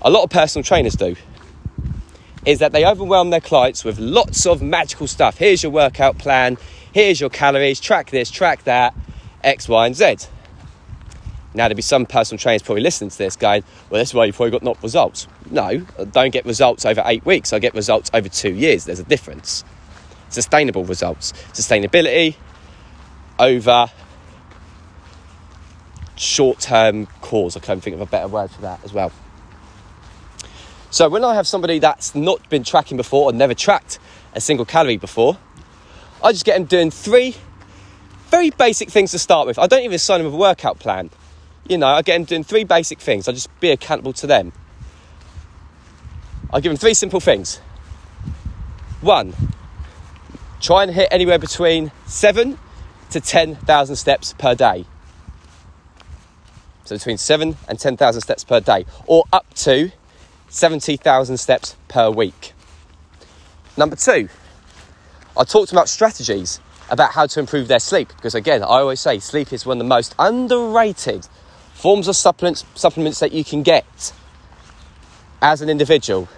a 0.01 0.11
lot 0.11 0.23
of 0.23 0.31
personal 0.31 0.63
trainers 0.63 0.95
do 0.95 1.17
is 2.45 2.61
that 2.61 2.71
they 2.71 2.87
overwhelm 2.87 3.31
their 3.31 3.41
clients 3.41 3.85
with 3.85 3.99
lots 3.99 4.47
of 4.47 4.63
magical 4.63 5.09
stuff. 5.09 5.39
Here's 5.39 5.65
your 5.65 5.73
workout 5.73 6.19
plan 6.19 6.57
here's 6.97 7.21
your 7.21 7.29
calories 7.29 7.79
track 7.79 8.09
this 8.09 8.31
track 8.31 8.63
that 8.65 8.95
x 9.45 9.69
y 9.69 9.87
and 9.87 9.95
z 9.95 10.17
now, 11.57 11.65
there'll 11.69 11.77
be 11.77 11.83
some 11.83 12.05
personal 12.05 12.39
trainers 12.39 12.61
probably 12.61 12.83
listening 12.83 13.09
to 13.09 13.17
this 13.17 13.35
going, 13.35 13.65
well, 13.89 13.99
that's 13.99 14.13
why 14.13 14.27
you've 14.27 14.37
probably 14.37 14.51
got 14.51 14.63
not 14.63 14.83
results. 14.83 15.27
No, 15.51 15.63
I 15.99 16.05
don't 16.05 16.31
get 16.31 16.45
results 16.45 16.85
over 16.85 17.03
eight 17.07 17.25
weeks. 17.25 17.55
I 17.55 17.59
get 17.59 17.73
results 17.75 18.11
over 18.13 18.29
two 18.29 18.53
years. 18.53 18.85
There's 18.85 18.99
a 18.99 19.05
difference. 19.05 19.65
Sustainable 20.29 20.85
results. 20.85 21.33
Sustainability 21.55 22.37
over 23.39 23.91
short 26.17 26.61
term 26.61 27.07
cause. 27.23 27.57
I 27.57 27.61
can't 27.61 27.83
think 27.83 27.95
of 27.95 28.03
a 28.03 28.07
better 28.07 28.29
word 28.29 28.51
for 28.51 28.61
that 28.61 28.85
as 28.85 28.93
well. 28.93 29.11
So, 30.91 31.09
when 31.09 31.25
I 31.25 31.35
have 31.35 31.47
somebody 31.47 31.79
that's 31.79 32.15
not 32.15 32.47
been 32.51 32.65
tracking 32.65 32.99
before 32.99 33.31
or 33.31 33.33
never 33.33 33.55
tracked 33.55 33.99
a 34.35 34.43
single 34.43 34.67
calorie 34.67 34.99
before, 34.99 35.39
I 36.23 36.33
just 36.33 36.45
get 36.45 36.59
them 36.59 36.65
doing 36.65 36.91
three 36.91 37.37
very 38.31 38.51
basic 38.51 38.91
things 38.91 39.13
to 39.13 39.19
start 39.19 39.47
with. 39.47 39.59
I 39.59 39.67
don't 39.67 39.83
even 39.83 39.99
sign 39.99 40.23
them 40.23 40.33
a 40.33 40.37
workout 40.37 40.79
plan 40.79 41.11
you 41.69 41.79
know, 41.79 41.87
I 41.87 42.03
get 42.03 42.15
them 42.15 42.25
doing 42.25 42.45
three 42.45 42.65
basic 42.65 43.01
things. 43.01 43.29
I 43.29 43.33
just 43.33 43.49
be 43.61 43.71
accountable 43.71 44.13
to 44.15 44.27
them. 44.27 44.53
I 46.53 46.61
give 46.61 46.71
them 46.71 46.77
three 46.77 46.95
simple 46.95 47.21
things. 47.21 47.59
One, 49.01 49.35
try 50.61 50.85
and 50.85 50.93
hit 50.93 51.09
anywhere 51.11 51.39
between 51.39 51.91
seven 52.07 52.59
to 53.11 53.21
10,000 53.21 53.97
steps 53.97 54.35
per 54.39 54.55
day. 54.55 54.85
So 56.85 56.97
between 56.97 57.19
seven 57.19 57.57
and 57.69 57.79
10,000 57.79 58.21
steps 58.21 58.45
per 58.45 58.61
day, 58.61 58.87
or 59.07 59.25
up 59.33 59.53
to 59.55 59.91
70,000 60.49 61.37
steps 61.37 61.77
per 61.89 62.11
week. 62.11 62.53
Number 63.77 63.97
two, 63.97 64.29
I 65.39 65.45
talked 65.45 65.73
about 65.73 65.89
strategies 65.89 66.61
about 66.89 67.13
how 67.13 67.27
to 67.27 67.41
improve 67.41 67.69
their 67.69 67.79
sleep 67.79 68.09
because, 68.17 68.35
again, 68.35 68.63
I 68.63 68.81
always 68.81 69.01
say 69.01 69.19
sleep 69.19 69.53
is 69.53 69.67
one 69.67 69.77
of 69.77 69.85
the 69.85 69.89
most 69.89 70.15
underrated 70.19 71.29
forms 71.75 72.09
of 72.09 72.17
supplements, 72.17 72.65
supplements 72.75 73.21
that 73.21 73.33
you 73.33 73.45
can 73.45 73.63
get 73.63 74.13
as 75.43 75.61
an 75.61 75.69
individual. 75.69 76.29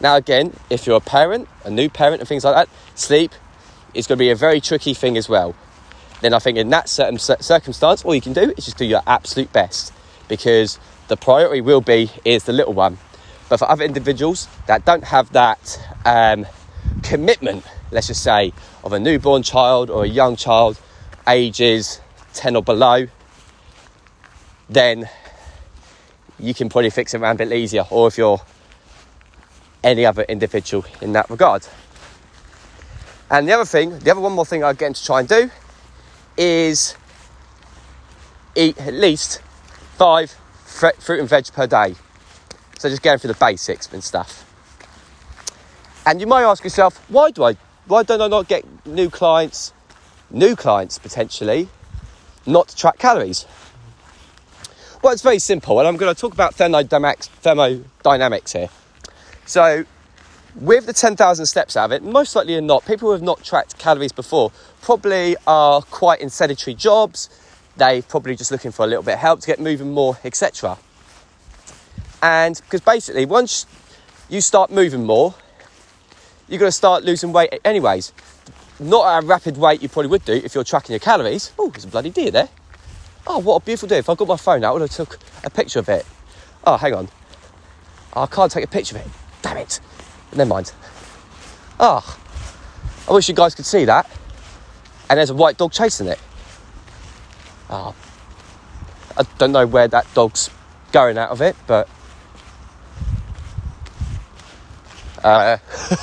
Now, 0.00 0.16
again, 0.16 0.54
if 0.70 0.86
you're 0.86 0.98
a 0.98 1.00
parent, 1.00 1.48
a 1.64 1.70
new 1.70 1.88
parent, 1.88 2.20
and 2.20 2.28
things 2.28 2.44
like 2.44 2.54
that, 2.54 2.68
sleep 2.94 3.32
is 3.94 4.06
going 4.06 4.18
to 4.18 4.22
be 4.22 4.30
a 4.30 4.36
very 4.36 4.60
tricky 4.60 4.94
thing 4.94 5.16
as 5.16 5.28
well. 5.28 5.54
Then 6.20 6.32
I 6.32 6.38
think 6.38 6.58
in 6.58 6.70
that 6.70 6.88
certain 6.88 7.18
circumstance, 7.18 8.04
all 8.04 8.14
you 8.14 8.20
can 8.20 8.32
do 8.32 8.54
is 8.56 8.66
just 8.66 8.78
do 8.78 8.84
your 8.84 9.02
absolute 9.06 9.52
best 9.52 9.92
because 10.28 10.78
the 11.08 11.16
priority 11.16 11.60
will 11.60 11.80
be 11.80 12.10
is 12.24 12.44
the 12.44 12.52
little 12.52 12.72
one. 12.72 12.98
But 13.48 13.58
for 13.58 13.68
other 13.68 13.84
individuals 13.84 14.48
that 14.66 14.84
don't 14.84 15.04
have 15.04 15.32
that 15.32 15.80
um, 16.04 16.46
commitment, 17.02 17.64
let's 17.92 18.08
just 18.08 18.22
say, 18.22 18.52
of 18.82 18.92
a 18.92 18.98
newborn 18.98 19.42
child 19.42 19.90
or 19.90 20.04
a 20.04 20.08
young 20.08 20.34
child, 20.36 20.80
ages 21.28 22.00
10 22.34 22.56
or 22.56 22.62
below, 22.62 23.06
then 24.68 25.08
you 26.38 26.54
can 26.54 26.68
probably 26.68 26.90
fix 26.90 27.14
it 27.14 27.20
around 27.20 27.40
a 27.40 27.46
bit 27.46 27.52
easier, 27.52 27.84
or 27.90 28.08
if 28.08 28.18
you're 28.18 28.40
any 29.84 30.06
other 30.06 30.22
individual 30.22 30.84
in 31.00 31.12
that 31.12 31.28
regard. 31.30 31.66
And 33.30 33.48
the 33.48 33.52
other 33.52 33.64
thing, 33.64 33.98
the 33.98 34.10
other 34.10 34.20
one 34.20 34.32
more 34.32 34.46
thing 34.46 34.64
I 34.64 34.72
get 34.72 34.94
to 34.94 35.04
try 35.04 35.20
and 35.20 35.28
do 35.28 35.50
is 36.36 36.96
eat 38.54 38.78
at 38.78 38.94
least 38.94 39.40
five 39.96 40.34
fruit 40.64 41.20
and 41.20 41.28
veg 41.28 41.52
per 41.52 41.66
day. 41.66 41.94
So 42.78 42.88
just 42.88 43.02
going 43.02 43.18
through 43.18 43.32
the 43.32 43.38
basics 43.38 43.92
and 43.92 44.02
stuff. 44.02 44.48
And 46.04 46.20
you 46.20 46.26
might 46.26 46.42
ask 46.42 46.64
yourself, 46.64 47.02
why 47.08 47.30
do 47.30 47.44
I 47.44 47.56
why 47.86 48.02
don't 48.02 48.20
I 48.20 48.28
not 48.28 48.48
get 48.48 48.64
new 48.86 49.10
clients, 49.10 49.72
new 50.30 50.54
clients 50.56 50.98
potentially, 50.98 51.68
not 52.46 52.68
to 52.68 52.76
track 52.76 52.98
calories? 52.98 53.46
Well, 55.02 55.12
it's 55.12 55.22
very 55.22 55.40
simple, 55.40 55.80
and 55.80 55.88
I'm 55.88 55.96
going 55.96 56.14
to 56.14 56.20
talk 56.20 56.32
about 56.32 56.54
thermodynamics, 56.54 57.26
thermodynamics 57.26 58.52
here. 58.52 58.68
So, 59.46 59.84
with 60.54 60.86
the 60.86 60.92
10,000 60.92 61.46
steps 61.46 61.76
out 61.76 61.86
of 61.86 61.92
it, 61.92 62.04
most 62.04 62.36
likely 62.36 62.56
or 62.56 62.60
not, 62.60 62.86
people 62.86 63.08
who 63.08 63.12
have 63.12 63.22
not 63.22 63.42
tracked 63.42 63.78
calories 63.78 64.12
before 64.12 64.52
probably 64.80 65.36
are 65.46 65.82
quite 65.82 66.20
in 66.20 66.30
sedentary 66.30 66.74
jobs. 66.74 67.30
They're 67.76 68.02
probably 68.02 68.36
just 68.36 68.52
looking 68.52 68.70
for 68.70 68.84
a 68.84 68.86
little 68.86 69.02
bit 69.02 69.14
of 69.14 69.18
help 69.18 69.40
to 69.40 69.46
get 69.46 69.58
moving 69.58 69.92
more, 69.92 70.18
etc. 70.24 70.78
And 72.22 72.54
because 72.56 72.82
basically, 72.82 73.24
once 73.24 73.66
you 74.28 74.40
start 74.40 74.70
moving 74.70 75.04
more, 75.04 75.34
you're 76.52 76.58
going 76.58 76.68
to 76.68 76.76
start 76.76 77.02
losing 77.02 77.32
weight 77.32 77.60
anyways. 77.64 78.12
Not 78.78 79.06
at 79.06 79.24
a 79.24 79.26
rapid 79.26 79.56
rate 79.56 79.80
you 79.80 79.88
probably 79.88 80.10
would 80.10 80.24
do 80.26 80.34
if 80.34 80.54
you're 80.54 80.64
tracking 80.64 80.92
your 80.92 81.00
calories. 81.00 81.50
Oh, 81.58 81.70
there's 81.70 81.84
a 81.84 81.88
bloody 81.88 82.10
deer 82.10 82.30
there. 82.30 82.50
Oh, 83.26 83.38
what 83.38 83.62
a 83.62 83.64
beautiful 83.64 83.88
day. 83.88 83.98
If 83.98 84.10
I 84.10 84.14
got 84.14 84.28
my 84.28 84.36
phone 84.36 84.62
out, 84.62 84.70
I 84.70 84.72
would 84.72 84.82
have 84.82 84.90
took 84.90 85.18
a 85.44 85.48
picture 85.48 85.78
of 85.78 85.88
it. 85.88 86.04
Oh, 86.64 86.76
hang 86.76 86.92
on. 86.92 87.08
Oh, 88.12 88.24
I 88.24 88.26
can't 88.26 88.52
take 88.52 88.64
a 88.64 88.68
picture 88.68 88.96
of 88.96 89.06
it. 89.06 89.10
Damn 89.40 89.56
it. 89.56 89.80
Never 90.34 90.48
mind. 90.48 90.72
Oh, 91.80 92.18
I 93.08 93.12
wish 93.12 93.30
you 93.30 93.34
guys 93.34 93.54
could 93.54 93.64
see 93.64 93.86
that. 93.86 94.10
And 95.08 95.18
there's 95.18 95.30
a 95.30 95.34
white 95.34 95.56
dog 95.56 95.72
chasing 95.72 96.06
it. 96.08 96.20
Oh, 97.70 97.94
I 99.16 99.22
don't 99.38 99.52
know 99.52 99.66
where 99.66 99.88
that 99.88 100.06
dog's 100.12 100.50
going 100.92 101.16
out 101.16 101.30
of 101.30 101.40
it, 101.40 101.56
but. 101.66 101.88
Uh, 105.22 105.58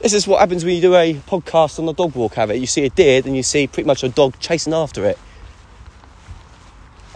this 0.00 0.12
is 0.12 0.26
what 0.26 0.40
happens 0.40 0.64
when 0.64 0.74
you 0.74 0.80
do 0.80 0.94
a 0.94 1.14
podcast 1.14 1.78
on 1.78 1.86
the 1.86 1.94
dog 1.94 2.14
walk, 2.14 2.34
have 2.34 2.50
it. 2.50 2.56
You 2.56 2.66
see 2.66 2.84
a 2.84 2.90
deer, 2.90 3.22
then 3.22 3.34
you 3.34 3.42
see 3.42 3.66
pretty 3.66 3.86
much 3.86 4.02
a 4.02 4.08
dog 4.08 4.38
chasing 4.40 4.74
after 4.74 5.04
it. 5.04 5.18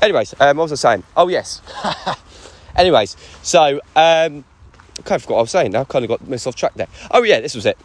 Anyways, 0.00 0.34
um, 0.40 0.56
what 0.56 0.70
was 0.70 0.72
I 0.72 0.92
saying? 0.92 1.04
Oh, 1.16 1.28
yes. 1.28 1.60
Anyways, 2.76 3.16
so 3.42 3.80
um, 3.96 4.44
I 4.96 5.02
kind 5.02 5.16
of 5.16 5.22
forgot 5.22 5.34
what 5.34 5.38
I 5.38 5.42
was 5.42 5.50
saying 5.50 5.72
now. 5.72 5.80
I 5.80 5.84
kind 5.84 6.04
of 6.04 6.08
got 6.08 6.28
myself 6.28 6.54
track 6.54 6.75
there. 6.75 6.87
Oh, 7.10 7.25
yeah, 7.25 7.40
this 7.40 7.56
was 7.56 7.66
it. 7.66 7.76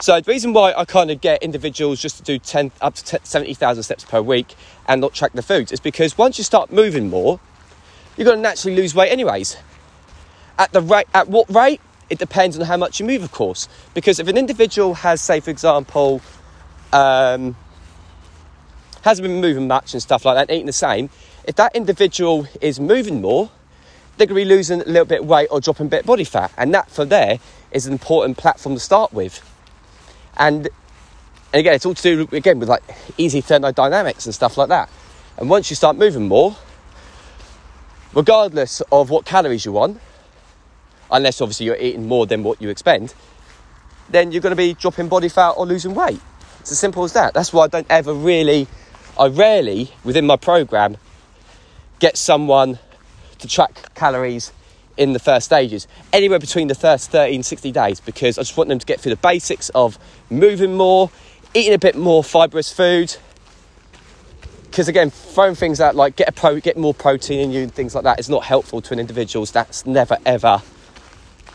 So 0.00 0.20
the 0.20 0.30
reason 0.30 0.52
why 0.52 0.74
I 0.74 0.84
kind 0.84 1.10
of 1.10 1.20
get 1.20 1.42
individuals 1.42 2.00
just 2.02 2.18
to 2.18 2.22
do 2.22 2.38
10, 2.38 2.72
up 2.80 2.94
to 2.96 3.20
70,000 3.22 3.82
steps 3.82 4.04
per 4.04 4.20
week 4.20 4.54
and 4.86 5.00
not 5.00 5.14
track 5.14 5.32
the 5.32 5.42
foods 5.42 5.72
is 5.72 5.80
because 5.80 6.18
once 6.18 6.36
you 6.36 6.44
start 6.44 6.70
moving 6.72 7.08
more, 7.08 7.40
you're 8.16 8.26
going 8.26 8.38
to 8.38 8.42
naturally 8.42 8.76
lose 8.76 8.94
weight 8.94 9.10
anyways. 9.10 9.56
At 10.58 10.72
the 10.72 10.80
rate, 10.80 11.06
at 11.14 11.28
what 11.28 11.52
rate? 11.54 11.80
It 12.08 12.18
depends 12.18 12.58
on 12.58 12.64
how 12.66 12.76
much 12.76 13.00
you 13.00 13.06
move, 13.06 13.22
of 13.22 13.32
course. 13.32 13.68
Because 13.92 14.20
if 14.20 14.28
an 14.28 14.36
individual 14.36 14.94
has, 14.94 15.20
say, 15.20 15.40
for 15.40 15.50
example, 15.50 16.22
um, 16.92 17.56
hasn't 19.02 19.26
been 19.26 19.40
moving 19.40 19.66
much 19.66 19.92
and 19.92 20.02
stuff 20.02 20.24
like 20.24 20.36
that, 20.36 20.52
eating 20.52 20.66
the 20.66 20.72
same, 20.72 21.10
if 21.44 21.56
that 21.56 21.74
individual 21.74 22.46
is 22.60 22.78
moving 22.78 23.20
more, 23.20 23.50
they're 24.16 24.26
going 24.26 24.40
to 24.40 24.48
be 24.48 24.48
losing 24.48 24.80
a 24.80 24.84
little 24.84 25.04
bit 25.04 25.20
of 25.20 25.26
weight 25.26 25.48
or 25.50 25.60
dropping 25.60 25.86
a 25.86 25.88
bit 25.88 26.00
of 26.00 26.06
body 26.06 26.24
fat. 26.24 26.52
And 26.56 26.72
that 26.74 26.90
for 26.90 27.04
there 27.04 27.38
is 27.70 27.86
an 27.86 27.92
important 27.92 28.36
platform 28.36 28.74
to 28.74 28.80
start 28.80 29.12
with. 29.12 29.42
And, 30.36 30.68
and 31.52 31.60
again, 31.60 31.74
it's 31.74 31.86
all 31.86 31.94
to 31.94 32.26
do 32.26 32.36
again 32.36 32.58
with 32.58 32.68
like 32.68 32.82
easy 33.18 33.40
thermodynamics 33.40 34.26
and 34.26 34.34
stuff 34.34 34.56
like 34.56 34.68
that. 34.68 34.90
And 35.38 35.50
once 35.50 35.70
you 35.70 35.76
start 35.76 35.96
moving 35.96 36.28
more, 36.28 36.56
regardless 38.14 38.80
of 38.90 39.10
what 39.10 39.24
calories 39.24 39.64
you're 39.64 39.78
on, 39.78 40.00
unless 41.10 41.40
obviously 41.40 41.66
you're 41.66 41.76
eating 41.76 42.06
more 42.06 42.26
than 42.26 42.42
what 42.42 42.60
you 42.60 42.68
expend, 42.68 43.14
then 44.10 44.32
you're 44.32 44.42
going 44.42 44.52
to 44.52 44.56
be 44.56 44.74
dropping 44.74 45.08
body 45.08 45.28
fat 45.28 45.50
or 45.50 45.66
losing 45.66 45.94
weight. 45.94 46.20
It's 46.60 46.72
as 46.72 46.78
simple 46.78 47.04
as 47.04 47.12
that. 47.12 47.34
That's 47.34 47.52
why 47.52 47.64
I 47.64 47.68
don't 47.68 47.86
ever 47.90 48.12
really 48.12 48.66
I 49.18 49.28
rarely, 49.28 49.90
within 50.04 50.26
my 50.26 50.36
program, 50.36 50.98
get 52.00 52.18
someone 52.18 52.78
to 53.38 53.48
track 53.48 53.94
calories 53.94 54.52
in 54.98 55.14
the 55.14 55.18
first 55.18 55.46
stages, 55.46 55.86
anywhere 56.12 56.38
between 56.38 56.68
the 56.68 56.74
first 56.74 57.10
30 57.10 57.36
and 57.36 57.46
60 57.46 57.72
days, 57.72 58.00
because 58.00 58.38
I 58.38 58.42
just 58.42 58.56
want 58.56 58.68
them 58.68 58.78
to 58.78 58.86
get 58.86 59.00
through 59.00 59.10
the 59.10 59.20
basics 59.20 59.70
of 59.70 59.98
moving 60.30 60.74
more, 60.74 61.10
eating 61.54 61.72
a 61.72 61.78
bit 61.78 61.96
more 61.96 62.22
fibrous 62.22 62.72
food. 62.72 63.14
Because 64.64 64.88
again, 64.88 65.10
throwing 65.10 65.54
things 65.54 65.80
out 65.80 65.96
like 65.96 66.16
get 66.16 66.28
a 66.28 66.32
pro, 66.32 66.60
get 66.60 66.76
more 66.76 66.92
protein 66.92 67.40
in 67.40 67.50
you 67.52 67.62
and 67.62 67.74
things 67.74 67.94
like 67.94 68.04
that 68.04 68.18
is 68.20 68.28
not 68.28 68.44
helpful 68.44 68.82
to 68.82 68.92
an 68.92 68.98
individual 68.98 69.46
that's 69.46 69.86
never 69.86 70.18
ever 70.26 70.60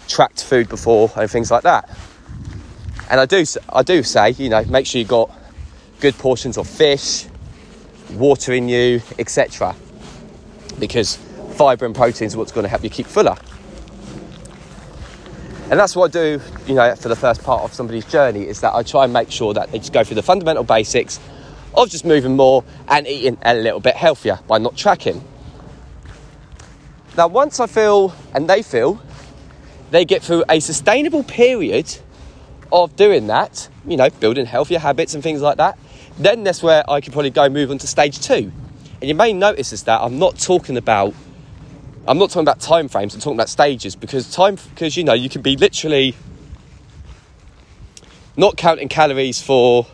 tracked 0.08 0.44
food 0.44 0.70
before 0.70 1.12
and 1.16 1.30
things 1.30 1.52
like 1.52 1.64
that. 1.64 1.90
And 3.10 3.20
I 3.20 3.26
do, 3.26 3.44
I 3.70 3.84
do 3.84 4.04
say, 4.04 4.32
you 4.32 4.50
know, 4.50 4.64
make 4.66 4.86
sure 4.86 5.00
you 5.00 5.06
got 5.06 5.32
good 6.00 6.18
portions 6.18 6.58
of 6.58 6.68
fish, 6.68 7.26
water 8.14 8.54
in 8.54 8.70
you, 8.70 9.02
etc. 9.20 9.76
Because 10.80 11.18
fibre 11.56 11.86
and 11.86 11.96
protein 11.96 12.28
is 12.28 12.36
what's 12.36 12.52
going 12.52 12.64
to 12.64 12.70
help 12.70 12.84
you 12.84 12.90
keep 12.90 13.06
fuller. 13.06 13.36
And 15.70 15.80
that's 15.80 15.96
what 15.96 16.14
I 16.14 16.20
do, 16.20 16.42
you 16.68 16.76
know, 16.76 16.96
for 16.96 17.08
the 17.08 17.16
first 17.16 17.44
part 17.44 17.64
of 17.64 17.74
somebody's 17.74 18.06
journey 18.06 18.46
is 18.46 18.60
that 18.60 18.74
I 18.74 18.84
try 18.84 19.06
and 19.06 19.14
make 19.14 19.32
sure 19.32 19.54
that 19.54 19.72
they 19.72 19.80
just 19.80 19.94
go 19.94 20.04
through 20.04 20.16
the 20.16 20.24
fundamental 20.24 20.64
basics 20.64 21.20
of 21.74 21.90
just 21.90 22.04
moving 22.04 22.36
more 22.36 22.64
and 22.90 23.08
eating 23.08 23.38
a 23.44 23.54
little 23.54 23.80
bit 23.80 23.96
healthier 23.96 24.40
by 24.48 24.58
not 24.58 24.76
tracking. 24.76 25.24
Now, 27.16 27.28
once 27.28 27.60
I 27.60 27.68
feel 27.68 28.14
and 28.34 28.50
they 28.50 28.62
feel 28.62 29.02
they 29.92 30.06
get 30.06 30.24
through 30.24 30.44
a 30.50 30.60
sustainable 30.60 31.24
period 31.24 31.98
of 32.72 32.96
doing 32.96 33.28
that, 33.28 33.70
you 33.86 33.98
know, 33.98 34.10
building 34.10 34.46
healthier 34.46 34.80
habits 34.80 35.14
and 35.14 35.22
things 35.22 35.42
like 35.42 35.58
that, 35.58 35.78
then 36.18 36.44
that's 36.44 36.64
where 36.64 36.90
I 36.90 37.02
could 37.02 37.14
probably 37.14 37.30
go 37.30 37.50
move 37.50 37.70
on 37.72 37.78
to 37.80 37.88
stage 37.88 38.20
two. 38.20 38.52
And 39.02 39.10
you 39.10 39.16
may 39.16 39.34
notice 39.34 39.74
is 39.74 39.84
that 39.84 40.02
I'm 40.02 40.18
not 40.18 40.40
talking 40.40 40.78
about 40.78 41.14
I'm 42.08 42.18
not 42.18 42.32
talking 42.32 42.42
about 42.42 42.60
time 42.60 42.88
frames, 42.88 43.14
I'm 43.14 43.22
talking 43.22 43.38
about 43.38 43.50
stages 43.50 43.96
because 43.96 44.32
time 44.34 44.58
because 44.72 44.98
you 44.98 45.04
know 45.04 45.14
you 45.14 45.30
can 45.30 45.42
be 45.42 45.56
literally 45.56 46.16
not 48.36 48.58
counting 48.58 48.88
calories 48.88 49.42
for 49.42 49.86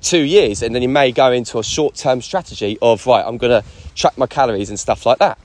two 0.00 0.20
years 0.20 0.62
and 0.62 0.74
then 0.74 0.82
you 0.82 0.88
may 0.88 1.10
go 1.10 1.32
into 1.32 1.58
a 1.58 1.64
short-term 1.64 2.20
strategy 2.20 2.78
of 2.82 3.06
right, 3.06 3.24
I'm 3.26 3.38
gonna 3.38 3.64
track 3.94 4.16
my 4.18 4.26
calories 4.26 4.68
and 4.68 4.78
stuff 4.78 5.06
like 5.06 5.18
that. 5.18 5.38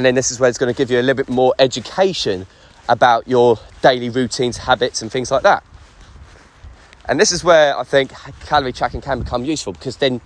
And 0.00 0.06
then 0.06 0.14
this 0.14 0.30
is 0.30 0.40
where 0.40 0.48
it's 0.48 0.56
going 0.56 0.72
to 0.72 0.78
give 0.78 0.90
you 0.90 0.98
a 0.98 1.02
little 1.02 1.22
bit 1.22 1.28
more 1.28 1.52
education 1.58 2.46
about 2.88 3.28
your 3.28 3.58
daily 3.82 4.08
routines, 4.08 4.56
habits, 4.56 5.02
and 5.02 5.12
things 5.12 5.30
like 5.30 5.42
that. 5.42 5.62
And 7.04 7.20
this 7.20 7.32
is 7.32 7.44
where 7.44 7.76
I 7.78 7.84
think 7.84 8.10
calorie 8.46 8.72
tracking 8.72 9.02
can 9.02 9.18
become 9.18 9.44
useful 9.44 9.74
because 9.74 9.98
then, 9.98 10.22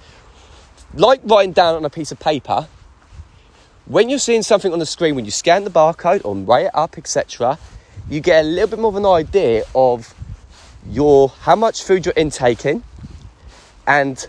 like 0.95 1.23
writing 1.25 1.51
down 1.51 1.75
on 1.75 1.85
a 1.85 1.91
piece 1.91 2.13
of 2.13 2.21
paper, 2.21 2.69
when 3.87 4.09
you're 4.09 4.21
seeing 4.21 4.45
something 4.45 4.73
on 4.73 4.79
the 4.79 4.87
screen, 4.87 5.17
when 5.17 5.25
you 5.25 5.33
scan 5.33 5.65
the 5.65 5.71
barcode 5.71 6.25
or 6.25 6.37
weigh 6.37 6.67
it 6.67 6.71
up, 6.73 6.97
etc., 6.97 7.59
you 8.09 8.21
get 8.21 8.45
a 8.45 8.47
little 8.47 8.69
bit 8.69 8.79
more 8.79 8.91
of 8.91 8.97
an 8.97 9.07
idea 9.07 9.65
of 9.75 10.15
your 10.89 11.31
how 11.31 11.57
much 11.57 11.83
food 11.83 12.07
you're 12.07 12.15
intaking 12.17 12.85
and 13.89 14.29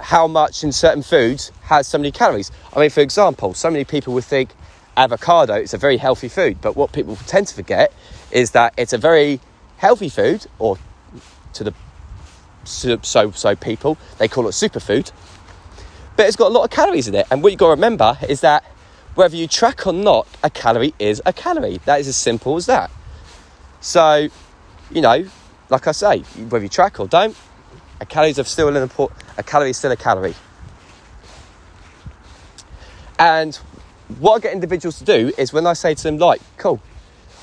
how 0.00 0.26
much 0.26 0.64
in 0.64 0.72
certain 0.72 1.02
foods 1.02 1.52
has 1.62 1.86
so 1.86 1.98
many 1.98 2.10
calories. 2.10 2.50
I 2.74 2.80
mean, 2.80 2.90
for 2.90 3.00
example, 3.00 3.54
so 3.54 3.70
many 3.70 3.84
people 3.84 4.14
would 4.14 4.24
think 4.24 4.50
avocado 4.96 5.54
is 5.54 5.74
a 5.74 5.78
very 5.78 5.96
healthy 5.96 6.28
food, 6.28 6.60
but 6.60 6.76
what 6.76 6.92
people 6.92 7.16
tend 7.26 7.46
to 7.48 7.54
forget 7.54 7.92
is 8.30 8.52
that 8.52 8.74
it's 8.76 8.92
a 8.92 8.98
very 8.98 9.40
healthy 9.76 10.08
food, 10.08 10.46
or 10.58 10.78
to 11.52 11.64
the 11.64 11.74
so 12.64 13.30
so 13.30 13.56
people 13.56 13.96
they 14.18 14.28
call 14.28 14.46
it 14.46 14.50
superfood, 14.50 15.10
but 16.16 16.26
it's 16.26 16.36
got 16.36 16.48
a 16.48 16.54
lot 16.54 16.64
of 16.64 16.70
calories 16.70 17.08
in 17.08 17.14
it. 17.14 17.26
And 17.30 17.42
what 17.42 17.52
you've 17.52 17.58
got 17.58 17.66
to 17.66 17.70
remember 17.70 18.18
is 18.28 18.40
that 18.42 18.64
whether 19.14 19.36
you 19.36 19.46
track 19.46 19.86
or 19.86 19.92
not, 19.92 20.28
a 20.42 20.50
calorie 20.50 20.94
is 20.98 21.20
a 21.26 21.32
calorie. 21.32 21.80
That 21.84 22.00
is 22.00 22.08
as 22.08 22.16
simple 22.16 22.56
as 22.56 22.66
that. 22.66 22.90
So, 23.80 24.28
you 24.90 25.00
know, 25.00 25.26
like 25.70 25.86
I 25.86 25.92
say, 25.92 26.20
whether 26.20 26.62
you 26.62 26.68
track 26.68 27.00
or 27.00 27.08
don't, 27.08 27.36
a 28.00 28.06
calorie 28.06 28.30
is 28.30 28.48
still 28.48 28.68
an 28.68 28.76
important. 28.76 29.20
A 29.36 29.42
calorie 29.42 29.70
is 29.70 29.76
still 29.76 29.92
a 29.92 29.96
calorie. 29.96 30.34
And 33.18 33.54
what 34.18 34.36
I 34.36 34.38
get 34.40 34.52
individuals 34.54 34.98
to 34.98 35.04
do 35.04 35.32
is 35.36 35.52
when 35.52 35.66
I 35.66 35.74
say 35.74 35.94
to 35.94 36.02
them, 36.02 36.18
like, 36.18 36.40
cool, 36.56 36.80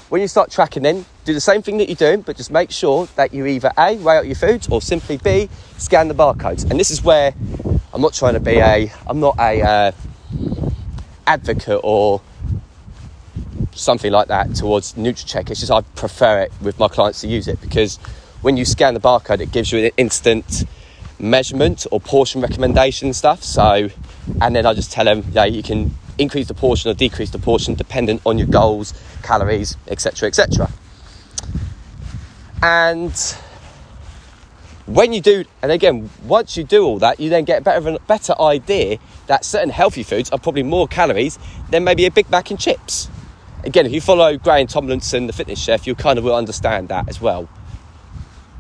when 0.10 0.22
you 0.22 0.28
start 0.28 0.50
tracking 0.50 0.84
then, 0.84 1.06
do 1.26 1.34
the 1.34 1.42
same 1.42 1.62
thing 1.62 1.78
that 1.78 1.88
you're 1.88 1.96
doing, 1.96 2.22
but 2.22 2.38
just 2.38 2.50
make 2.50 2.72
sure 2.72 3.08
that 3.16 3.34
you 3.34 3.46
either 3.46 3.72
A, 3.78 3.98
weigh 3.98 4.18
out 4.18 4.26
your 4.26 4.36
foods, 4.36 4.68
or 4.70 4.82
simply 4.82 5.18
B, 5.18 5.50
scan 5.78 6.08
the 6.08 6.16
barcodes. 6.16 6.70
And 6.70 6.80
this 6.80 6.90
is 6.90 7.04
where 7.04 7.34
I'm 7.94 8.02
not 8.02 8.14
trying 8.14 8.34
to 8.34 8.40
be 8.40 8.58
a, 8.58 8.92
I'm 9.06 9.20
not 9.20 9.38
a 9.38 9.62
uh, 9.62 9.92
advocate 11.28 11.82
or 11.84 12.22
something 13.74 14.12
like 14.12 14.30
that 14.30 14.56
towards 14.56 14.94
Nutracheck. 14.94 15.52
It's 15.52 15.60
just 15.60 15.72
I 15.72 15.82
prefer 15.82 16.42
it 16.42 16.52
with 16.62 16.80
my 16.80 16.88
clients 16.88 17.22
to 17.22 17.28
use 17.28 17.48
it 17.48 17.62
because 17.62 18.00
when 18.42 18.58
you 18.58 18.66
scan 18.66 18.94
the 18.94 19.00
barcode, 19.00 19.40
it 19.40 19.52
gives 19.52 19.72
you 19.72 19.86
an 19.86 19.92
instant 19.98 20.66
measurement 21.20 21.88
or 21.92 22.00
portion 22.00 22.42
recommendation 22.42 23.14
stuff. 23.14 23.44
So, 23.44 23.90
and 24.42 24.56
then 24.56 24.66
I 24.66 24.74
just 24.74 24.92
tell 24.92 25.06
them, 25.06 25.24
yeah, 25.32 25.46
you 25.46 25.64
can 25.64 25.92
increase 26.18 26.48
the 26.48 26.54
portion 26.54 26.90
or 26.90 26.94
decrease 26.94 27.30
the 27.30 27.40
portion 27.40 27.76
dependent 27.76 28.22
on 28.26 28.38
your 28.38 28.48
goals, 28.48 28.94
calories, 29.24 29.78
etc., 29.88 30.28
etc. 30.28 30.70
And 32.62 33.14
when 34.86 35.14
you 35.14 35.22
do, 35.22 35.46
and 35.62 35.72
again, 35.72 36.10
once 36.24 36.58
you 36.58 36.64
do 36.64 36.86
all 36.86 37.00
that, 37.00 37.20
you 37.20 37.30
then 37.30 37.44
get 37.44 37.62
a 37.62 37.62
better, 37.62 37.98
better 38.08 38.42
idea 38.42 39.00
that 39.28 39.46
certain 39.46 39.70
healthy 39.70 40.04
foods 40.04 40.32
are 40.32 40.40
probably 40.40 40.64
more 40.64 40.88
calories 40.88 41.38
than 41.70 41.84
maybe 41.84 42.06
a 42.06 42.12
Big 42.12 42.30
Mac 42.32 42.50
and 42.50 42.60
chips. 42.60 43.10
Again, 43.64 43.86
if 43.86 43.92
you 43.92 44.02
follow 44.02 44.38
Graeme 44.38 44.68
Tomlinson, 44.68 45.28
the 45.28 45.34
fitness 45.34 45.60
chef, 45.60 45.86
you 45.86 45.94
kind 45.94 46.18
of 46.18 46.24
will 46.24 46.36
understand 46.36 46.88
that 46.88 47.10
as 47.10 47.20
well. 47.20 47.50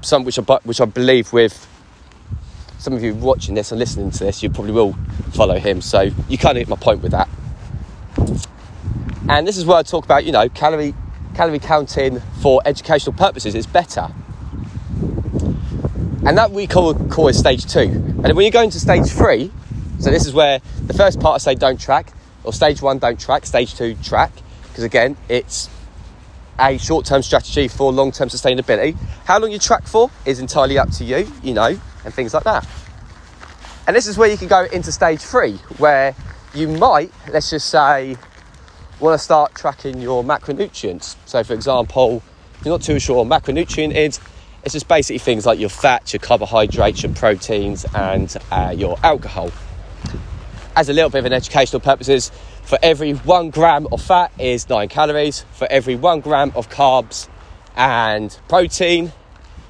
Some 0.01 0.23
which 0.23 0.39
I, 0.39 0.41
which 0.63 0.81
I 0.81 0.85
believe 0.85 1.33
with 1.33 1.67
some 2.77 2.93
of 2.93 3.03
you 3.03 3.15
watching 3.15 3.55
this 3.55 3.71
and 3.71 3.79
listening 3.79 4.11
to 4.11 4.23
this, 4.23 4.43
you 4.43 4.49
probably 4.49 4.71
will 4.71 4.93
follow 5.33 5.57
him. 5.57 5.81
So 5.81 6.11
you 6.29 6.37
kind 6.37 6.57
of 6.57 6.61
get 6.61 6.69
my 6.69 6.75
point 6.75 7.01
with 7.01 7.11
that. 7.11 7.27
And 9.29 9.45
this 9.45 9.57
is 9.57 9.65
where 9.65 9.77
I 9.77 9.83
talk 9.83 10.05
about, 10.05 10.25
you 10.25 10.31
know, 10.31 10.47
calorie 10.49 10.93
calorie 11.35 11.59
counting 11.59 12.19
for 12.41 12.61
educational 12.65 13.13
purposes 13.13 13.53
is 13.53 13.67
better. 13.67 14.09
And 16.25 16.37
that 16.37 16.51
we 16.51 16.65
call, 16.65 16.95
call 16.95 17.27
is 17.27 17.37
stage 17.37 17.65
two. 17.65 17.81
And 18.23 18.33
when 18.35 18.43
you 18.45 18.51
go 18.51 18.63
into 18.63 18.79
stage 18.79 19.07
three, 19.07 19.51
so 19.99 20.09
this 20.09 20.25
is 20.25 20.33
where 20.33 20.59
the 20.85 20.93
first 20.93 21.19
part 21.19 21.35
I 21.35 21.37
say 21.37 21.55
don't 21.55 21.79
track, 21.79 22.11
or 22.43 22.53
stage 22.53 22.81
one 22.81 22.99
don't 22.99 23.19
track, 23.19 23.45
stage 23.45 23.75
two 23.75 23.95
track, 23.95 24.31
because 24.67 24.83
again, 24.83 25.15
it's 25.29 25.69
a 26.59 26.77
short 26.77 27.05
term 27.05 27.21
strategy 27.21 27.67
for 27.67 27.91
long 27.91 28.11
term 28.11 28.29
sustainability. 28.29 28.95
How 29.25 29.39
long 29.39 29.51
you 29.51 29.59
track 29.59 29.87
for 29.87 30.09
is 30.25 30.39
entirely 30.39 30.77
up 30.77 30.91
to 30.91 31.03
you, 31.03 31.31
you 31.43 31.53
know, 31.53 31.79
and 32.05 32.13
things 32.13 32.33
like 32.33 32.43
that. 32.43 32.67
And 33.87 33.95
this 33.95 34.07
is 34.07 34.17
where 34.17 34.29
you 34.29 34.37
can 34.37 34.47
go 34.47 34.65
into 34.65 34.91
stage 34.91 35.21
three, 35.21 35.53
where 35.77 36.15
you 36.53 36.67
might, 36.67 37.11
let's 37.31 37.49
just 37.49 37.69
say, 37.69 38.17
want 38.99 39.17
to 39.17 39.23
start 39.23 39.55
tracking 39.55 40.01
your 40.01 40.23
macronutrients. 40.23 41.15
So, 41.25 41.43
for 41.43 41.53
example, 41.53 42.21
if 42.59 42.65
you're 42.65 42.73
not 42.73 42.81
too 42.81 42.99
sure 42.99 43.23
what 43.23 43.43
macronutrient 43.43 43.95
is, 43.95 44.19
it's 44.63 44.73
just 44.73 44.87
basically 44.87 45.19
things 45.19 45.45
like 45.45 45.59
your 45.59 45.69
fats, 45.69 46.11
your 46.13 46.19
carbohydrates, 46.19 47.03
your 47.03 47.13
proteins, 47.13 47.85
and 47.95 48.35
uh, 48.51 48.73
your 48.75 48.97
alcohol. 49.03 49.51
As 50.77 50.89
a 50.89 50.93
little 50.93 51.09
bit 51.09 51.19
of 51.19 51.25
an 51.25 51.33
educational 51.33 51.79
purposes, 51.79 52.31
for 52.61 52.77
every 52.83 53.13
one 53.13 53.49
gram 53.49 53.87
of 53.91 53.99
fat 53.99 54.31
is 54.37 54.69
nine 54.69 54.89
calories. 54.89 55.43
For 55.53 55.65
every 55.71 55.95
one 55.95 56.19
gram 56.19 56.51
of 56.55 56.69
carbs 56.69 57.27
and 57.75 58.37
protein 58.47 59.11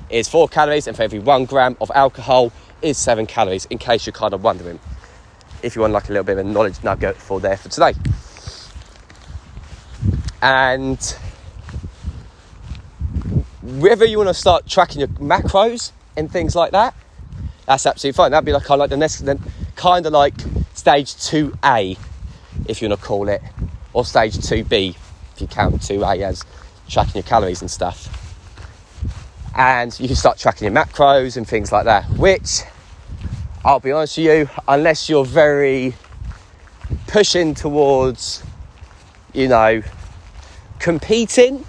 is 0.09 0.27
four 0.27 0.49
calories, 0.49 0.85
and 0.85 0.97
for 0.97 1.03
every 1.03 1.19
one 1.19 1.45
gram 1.45 1.77
of 1.79 1.89
alcohol 1.95 2.51
is 2.81 2.97
seven 2.97 3.25
calories. 3.25 3.63
In 3.67 3.77
case 3.77 4.05
you're 4.05 4.11
kind 4.11 4.33
of 4.33 4.43
wondering, 4.43 4.81
if 5.63 5.77
you 5.77 5.81
want 5.81 5.93
like 5.93 6.09
a 6.09 6.11
little 6.11 6.25
bit 6.25 6.37
of 6.37 6.45
a 6.45 6.49
knowledge 6.49 6.83
nugget 6.83 7.15
for 7.15 7.39
there 7.39 7.55
for 7.55 7.69
today 7.69 7.93
and 10.41 11.15
whether 13.61 14.05
you 14.05 14.17
want 14.17 14.29
to 14.29 14.33
start 14.33 14.65
tracking 14.67 14.99
your 14.99 15.07
macros 15.07 15.91
and 16.15 16.31
things 16.31 16.55
like 16.55 16.71
that, 16.71 16.93
that's 17.65 17.85
absolutely 17.85 18.15
fine. 18.15 18.31
That'd 18.31 18.45
be 18.45 18.51
like 18.51 18.63
kind 18.63 18.81
of 18.81 18.89
like 18.89 18.89
the 18.89 18.97
next, 18.97 19.21
kind 19.77 20.05
of 20.05 20.11
like 20.11 20.33
stage 20.73 21.15
two 21.15 21.57
A, 21.63 21.95
if 22.67 22.81
you 22.81 22.89
want 22.89 22.99
to 22.99 23.05
call 23.05 23.29
it, 23.29 23.41
or 23.93 24.03
stage 24.03 24.45
two 24.45 24.65
B, 24.65 24.97
if 25.33 25.41
you 25.41 25.47
count 25.47 25.81
two 25.81 26.03
A 26.03 26.21
as 26.23 26.43
tracking 26.89 27.13
your 27.15 27.23
calories 27.23 27.61
and 27.61 27.71
stuff. 27.71 28.13
And 29.55 29.97
you 29.99 30.07
can 30.07 30.15
start 30.15 30.37
tracking 30.37 30.65
your 30.65 30.75
macros 30.75 31.37
and 31.37 31.47
things 31.47 31.71
like 31.71 31.85
that. 31.85 32.05
Which, 32.09 32.63
I'll 33.63 33.79
be 33.79 33.91
honest 33.91 34.17
with 34.17 34.25
you, 34.25 34.49
unless 34.67 35.09
you're 35.09 35.25
very 35.25 35.95
pushing 37.07 37.53
towards, 37.53 38.43
you 39.33 39.47
know, 39.47 39.81
competing 40.79 41.65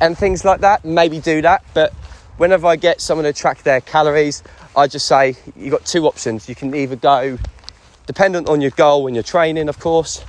and 0.00 0.18
things 0.18 0.44
like 0.44 0.60
that, 0.60 0.84
maybe 0.84 1.20
do 1.20 1.42
that. 1.42 1.64
But 1.72 1.92
whenever 2.36 2.66
I 2.66 2.76
get 2.76 3.00
someone 3.00 3.24
to 3.24 3.32
track 3.32 3.62
their 3.62 3.80
calories, 3.80 4.42
I 4.76 4.88
just 4.88 5.06
say 5.06 5.36
you've 5.56 5.70
got 5.70 5.84
two 5.84 6.06
options. 6.06 6.48
You 6.48 6.54
can 6.54 6.74
either 6.74 6.96
go, 6.96 7.38
dependent 8.06 8.48
on 8.48 8.60
your 8.60 8.72
goal 8.72 9.04
when 9.04 9.14
you're 9.14 9.22
training, 9.22 9.68
of 9.68 9.78
course. 9.78 10.24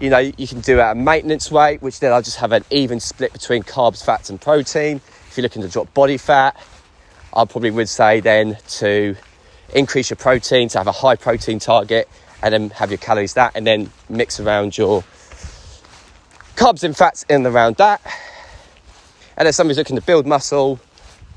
You 0.00 0.10
know, 0.10 0.18
you 0.18 0.46
can 0.46 0.60
do 0.60 0.80
at 0.80 0.92
a 0.92 0.94
maintenance 0.94 1.50
weight, 1.50 1.82
which 1.82 2.00
then 2.00 2.12
I'll 2.12 2.22
just 2.22 2.38
have 2.38 2.52
an 2.52 2.64
even 2.70 3.00
split 3.00 3.32
between 3.32 3.62
carbs, 3.62 4.04
fats, 4.04 4.30
and 4.30 4.40
protein. 4.40 5.00
If 5.28 5.36
you're 5.36 5.42
looking 5.42 5.62
to 5.62 5.68
drop 5.68 5.92
body 5.94 6.16
fat, 6.16 6.56
I 7.34 7.44
probably 7.44 7.70
would 7.70 7.88
say 7.88 8.20
then 8.20 8.58
to 8.68 9.16
increase 9.74 10.10
your 10.10 10.16
protein, 10.16 10.68
to 10.70 10.78
have 10.78 10.86
a 10.86 10.92
high 10.92 11.16
protein 11.16 11.58
target, 11.58 12.08
and 12.42 12.52
then 12.52 12.70
have 12.70 12.90
your 12.90 12.98
calories 12.98 13.34
that, 13.34 13.52
and 13.54 13.66
then 13.66 13.90
mix 14.08 14.40
around 14.40 14.76
your 14.76 15.02
carbs 16.56 16.82
and 16.82 16.96
fats 16.96 17.24
in 17.28 17.36
and 17.36 17.46
around 17.46 17.76
that. 17.76 18.00
And 19.36 19.46
then 19.46 19.52
somebody's 19.52 19.78
looking 19.78 19.96
to 19.96 20.02
build 20.02 20.26
muscle 20.26 20.80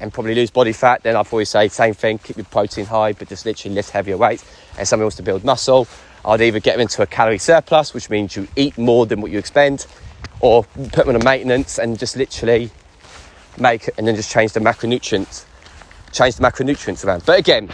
and 0.04 0.14
probably 0.14 0.36
lose 0.36 0.52
body 0.52 0.74
fat, 0.74 1.02
then 1.02 1.16
I'd 1.16 1.26
always 1.32 1.48
say 1.48 1.70
same 1.70 1.94
thing, 1.94 2.18
keep 2.18 2.36
your 2.36 2.46
protein 2.46 2.86
high, 2.86 3.14
but 3.14 3.30
just 3.30 3.46
literally 3.46 3.74
lift 3.74 3.90
heavier 3.90 4.18
weights. 4.18 4.44
And 4.78 4.86
somebody 4.86 5.06
wants 5.06 5.16
to 5.16 5.24
build 5.24 5.46
muscle, 5.46 5.88
I'd 6.26 6.42
either 6.42 6.60
get 6.60 6.74
them 6.74 6.82
into 6.82 7.02
a 7.02 7.08
calorie 7.08 7.38
surplus, 7.38 7.94
which 7.94 8.10
means 8.10 8.36
you 8.36 8.50
eat 8.58 8.78
more 8.78 9.06
than 9.06 9.22
what 9.22 9.32
you 9.32 9.40
expend, 9.40 9.88
or 10.42 10.66
put 10.66 11.06
them 11.06 11.10
on 11.10 11.16
a 11.16 11.24
maintenance 11.24 11.80
and 11.80 11.98
just 11.98 12.18
literally 12.18 12.70
make 13.58 13.90
and 13.98 14.06
then 14.06 14.18
just 14.18 14.30
change 14.30 14.52
the 14.52 14.60
macronutrients, 14.60 15.46
change 16.12 16.36
the 16.36 16.44
macronutrients 16.44 17.06
around. 17.06 17.26
But 17.26 17.40
again, 17.40 17.70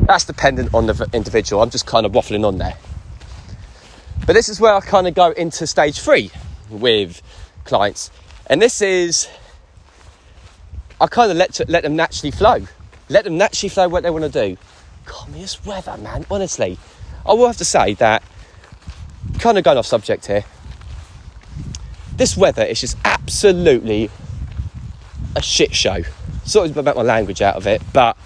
that's 0.00 0.26
dependent 0.26 0.74
on 0.74 0.84
the 0.84 1.08
individual. 1.14 1.62
I'm 1.62 1.70
just 1.70 1.86
kind 1.86 2.04
of 2.04 2.12
waffling 2.12 2.46
on 2.46 2.58
there. 2.58 2.76
But 4.26 4.34
this 4.34 4.50
is 4.50 4.60
where 4.60 4.74
I 4.74 4.80
kind 4.80 5.08
of 5.08 5.14
go 5.14 5.30
into 5.30 5.66
stage 5.66 6.00
three 6.00 6.30
with 6.68 7.22
clients. 7.64 8.10
And 8.48 8.60
this 8.60 8.82
is, 8.82 9.26
I 11.00 11.06
kind 11.06 11.30
of 11.30 11.36
let, 11.36 11.54
to, 11.54 11.66
let 11.68 11.82
them 11.82 11.96
naturally 11.96 12.30
flow. 12.30 12.66
Let 13.08 13.24
them 13.24 13.36
naturally 13.36 13.68
flow 13.68 13.88
what 13.88 14.02
they 14.02 14.10
want 14.10 14.24
to 14.24 14.48
do. 14.48 14.56
God, 15.04 15.32
this 15.32 15.64
weather, 15.64 15.96
man, 15.98 16.26
honestly. 16.30 16.78
I 17.24 17.32
will 17.32 17.46
have 17.46 17.56
to 17.58 17.64
say 17.64 17.94
that, 17.94 18.22
kind 19.38 19.58
of 19.58 19.64
going 19.64 19.78
off 19.78 19.86
subject 19.86 20.26
here, 20.26 20.44
this 22.16 22.36
weather 22.36 22.62
is 22.64 22.80
just 22.80 22.96
absolutely 23.04 24.10
a 25.34 25.42
shit 25.42 25.74
show. 25.74 26.02
Sorry 26.44 26.70
about 26.70 26.96
my 26.96 27.02
language 27.02 27.42
out 27.42 27.56
of 27.56 27.66
it, 27.66 27.82
but 27.92 28.16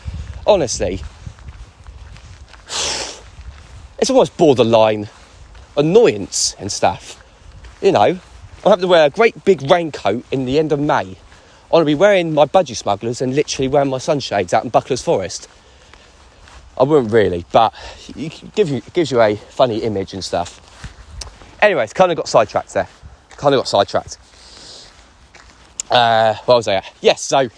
honestly, 0.47 1.01
it's 3.99 4.11
almost 4.11 4.37
borderline 4.37 5.09
annoyance 5.77 6.55
and 6.59 6.71
stuff. 6.71 7.17
You 7.83 7.93
know, 7.93 8.21
I 8.65 8.69
have 8.69 8.81
to 8.81 8.87
wear 8.87 9.07
a 9.07 9.11
great 9.11 9.45
big 9.45 9.63
raincoat 9.71 10.25
in 10.31 10.45
the 10.45 10.59
end 10.59 10.73
of 10.73 10.79
May. 10.79 11.17
I'll 11.73 11.85
be 11.85 11.95
wearing 11.95 12.35
my 12.35 12.47
budgie 12.47 12.77
smugglers 12.77 13.23
and 13.23 13.35
literally 13.35 13.69
wearing 13.69 13.91
my 13.91 13.99
sunshades 13.99 14.53
out 14.53 14.65
in 14.65 14.71
Buckler's 14.71 15.03
Forest. 15.03 15.49
I 16.77 16.83
wouldn't 16.83 17.13
really, 17.13 17.45
but 17.53 17.73
it 18.17 18.55
gives 18.55 19.11
you, 19.13 19.21
a 19.21 19.37
funny 19.37 19.83
image 19.83 20.13
and 20.13 20.25
stuff. 20.25 20.67
Anyways, 21.63 21.93
kind 21.93 22.11
of 22.11 22.17
got 22.17 22.29
sidetracked 22.29 22.75
there. 22.75 22.89
Kind 23.31 23.55
of 23.55 23.61
got 23.61 23.69
sidetracked. 23.69 24.19
Uh, 25.91 26.35
what 26.47 26.57
was 26.57 26.67
I 26.67 26.77
at? 26.77 26.93
Yes, 27.01 27.21
so 27.21 27.49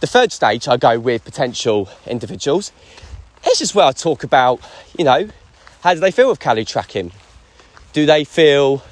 the 0.00 0.06
third 0.06 0.32
stage 0.32 0.68
I 0.68 0.76
go 0.76 0.98
with 0.98 1.24
potential 1.24 1.88
individuals. 2.06 2.72
It's 3.44 3.60
just 3.60 3.74
where 3.74 3.86
I 3.86 3.92
talk 3.92 4.24
about, 4.24 4.60
you 4.98 5.04
know, 5.04 5.28
how 5.82 5.94
do 5.94 6.00
they 6.00 6.10
feel 6.10 6.28
with 6.28 6.40
calorie 6.40 6.64
tracking? 6.64 7.12
Do 7.92 8.04
they 8.04 8.24
feel 8.24 8.82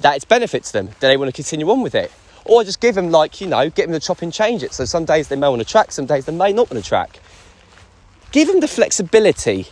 that 0.00 0.16
it's 0.16 0.24
benefits 0.24 0.70
them? 0.70 0.86
Do 0.86 0.94
they 1.00 1.16
want 1.16 1.28
to 1.28 1.32
continue 1.32 1.68
on 1.70 1.82
with 1.82 1.94
it? 1.94 2.12
Or 2.48 2.64
just 2.64 2.80
give 2.80 2.94
them, 2.94 3.10
like, 3.10 3.40
you 3.40 3.46
know, 3.46 3.70
get 3.70 3.88
them 3.88 3.92
to 3.92 4.04
chop 4.04 4.22
and 4.22 4.32
change 4.32 4.62
it. 4.62 4.72
So 4.72 4.84
some 4.84 5.04
days 5.04 5.28
they 5.28 5.36
may 5.36 5.48
want 5.48 5.60
to 5.60 5.68
track, 5.68 5.92
some 5.92 6.06
days 6.06 6.24
they 6.24 6.32
may 6.32 6.52
not 6.52 6.70
want 6.70 6.82
to 6.82 6.88
track. 6.88 7.20
Give 8.32 8.48
them 8.48 8.60
the 8.60 8.68
flexibility, 8.68 9.68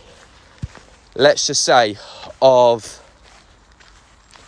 let's 1.15 1.47
just 1.47 1.63
say, 1.63 1.97
of. 2.41 3.03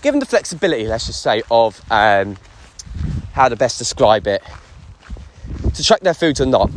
Give 0.01 0.13
them 0.13 0.21
the 0.21 0.25
flexibility, 0.25 0.87
let's 0.87 1.07
just 1.07 1.21
say, 1.21 1.41
of 1.51 1.81
um, 1.91 2.37
how 3.33 3.49
to 3.49 3.55
best 3.57 3.77
describe 3.77 4.27
it 4.27 4.41
to 5.73 5.83
track 5.83 6.01
their 6.01 6.13
foods 6.13 6.39
or 6.39 6.45
not. 6.45 6.71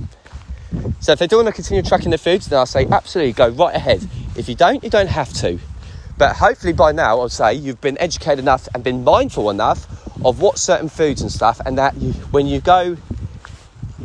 So 1.01 1.13
if 1.13 1.19
they 1.19 1.27
do 1.27 1.37
want 1.37 1.49
to 1.49 1.53
continue 1.53 1.83
tracking 1.83 2.11
their 2.11 2.19
foods, 2.19 2.47
then 2.47 2.59
I'll 2.59 2.67
say 2.67 2.87
absolutely 2.87 3.33
go 3.33 3.49
right 3.49 3.75
ahead. 3.75 4.09
If 4.37 4.49
you 4.49 4.55
don't, 4.55 4.83
you 4.83 4.91
don't 4.91 5.09
have 5.09 5.33
to. 5.35 5.59
But 6.17 6.37
hopefully 6.37 6.73
by 6.73 6.93
now, 6.93 7.21
I'll 7.21 7.29
say 7.29 7.55
you've 7.55 7.81
been 7.81 7.99
educated 7.99 8.39
enough 8.39 8.69
and 8.75 8.83
been 8.83 9.05
mindful 9.05 9.51
enough 9.51 10.02
of 10.25 10.41
what 10.41 10.59
certain 10.59 10.89
foods 10.89 11.23
and 11.23 11.31
stuff, 11.31 11.61
and 11.65 11.79
that 11.79 11.97
you, 11.97 12.13
when 12.31 12.47
you 12.47 12.61
go, 12.61 12.95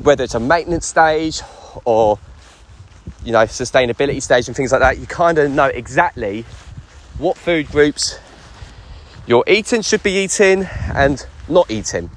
whether 0.01 0.23
it's 0.23 0.36
a 0.36 0.39
maintenance 0.39 0.86
stage 0.86 1.41
or 1.86 2.19
you 3.23 3.32
know 3.32 3.43
sustainability 3.43 4.21
stage 4.21 4.47
and 4.47 4.56
things 4.56 4.71
like 4.71 4.82
that, 4.82 4.97
you 4.97 5.06
kind 5.06 5.38
of 5.38 5.51
know 5.51 5.65
exactly 5.65 6.43
what 7.17 7.38
food 7.38 7.67
groups 7.67 8.19
you're 9.25 9.43
eating 9.47 9.82
should 9.82 10.03
be 10.03 10.23
eating 10.23 10.63
and 10.93 11.25
not 11.49 11.69
eating. 11.69 12.10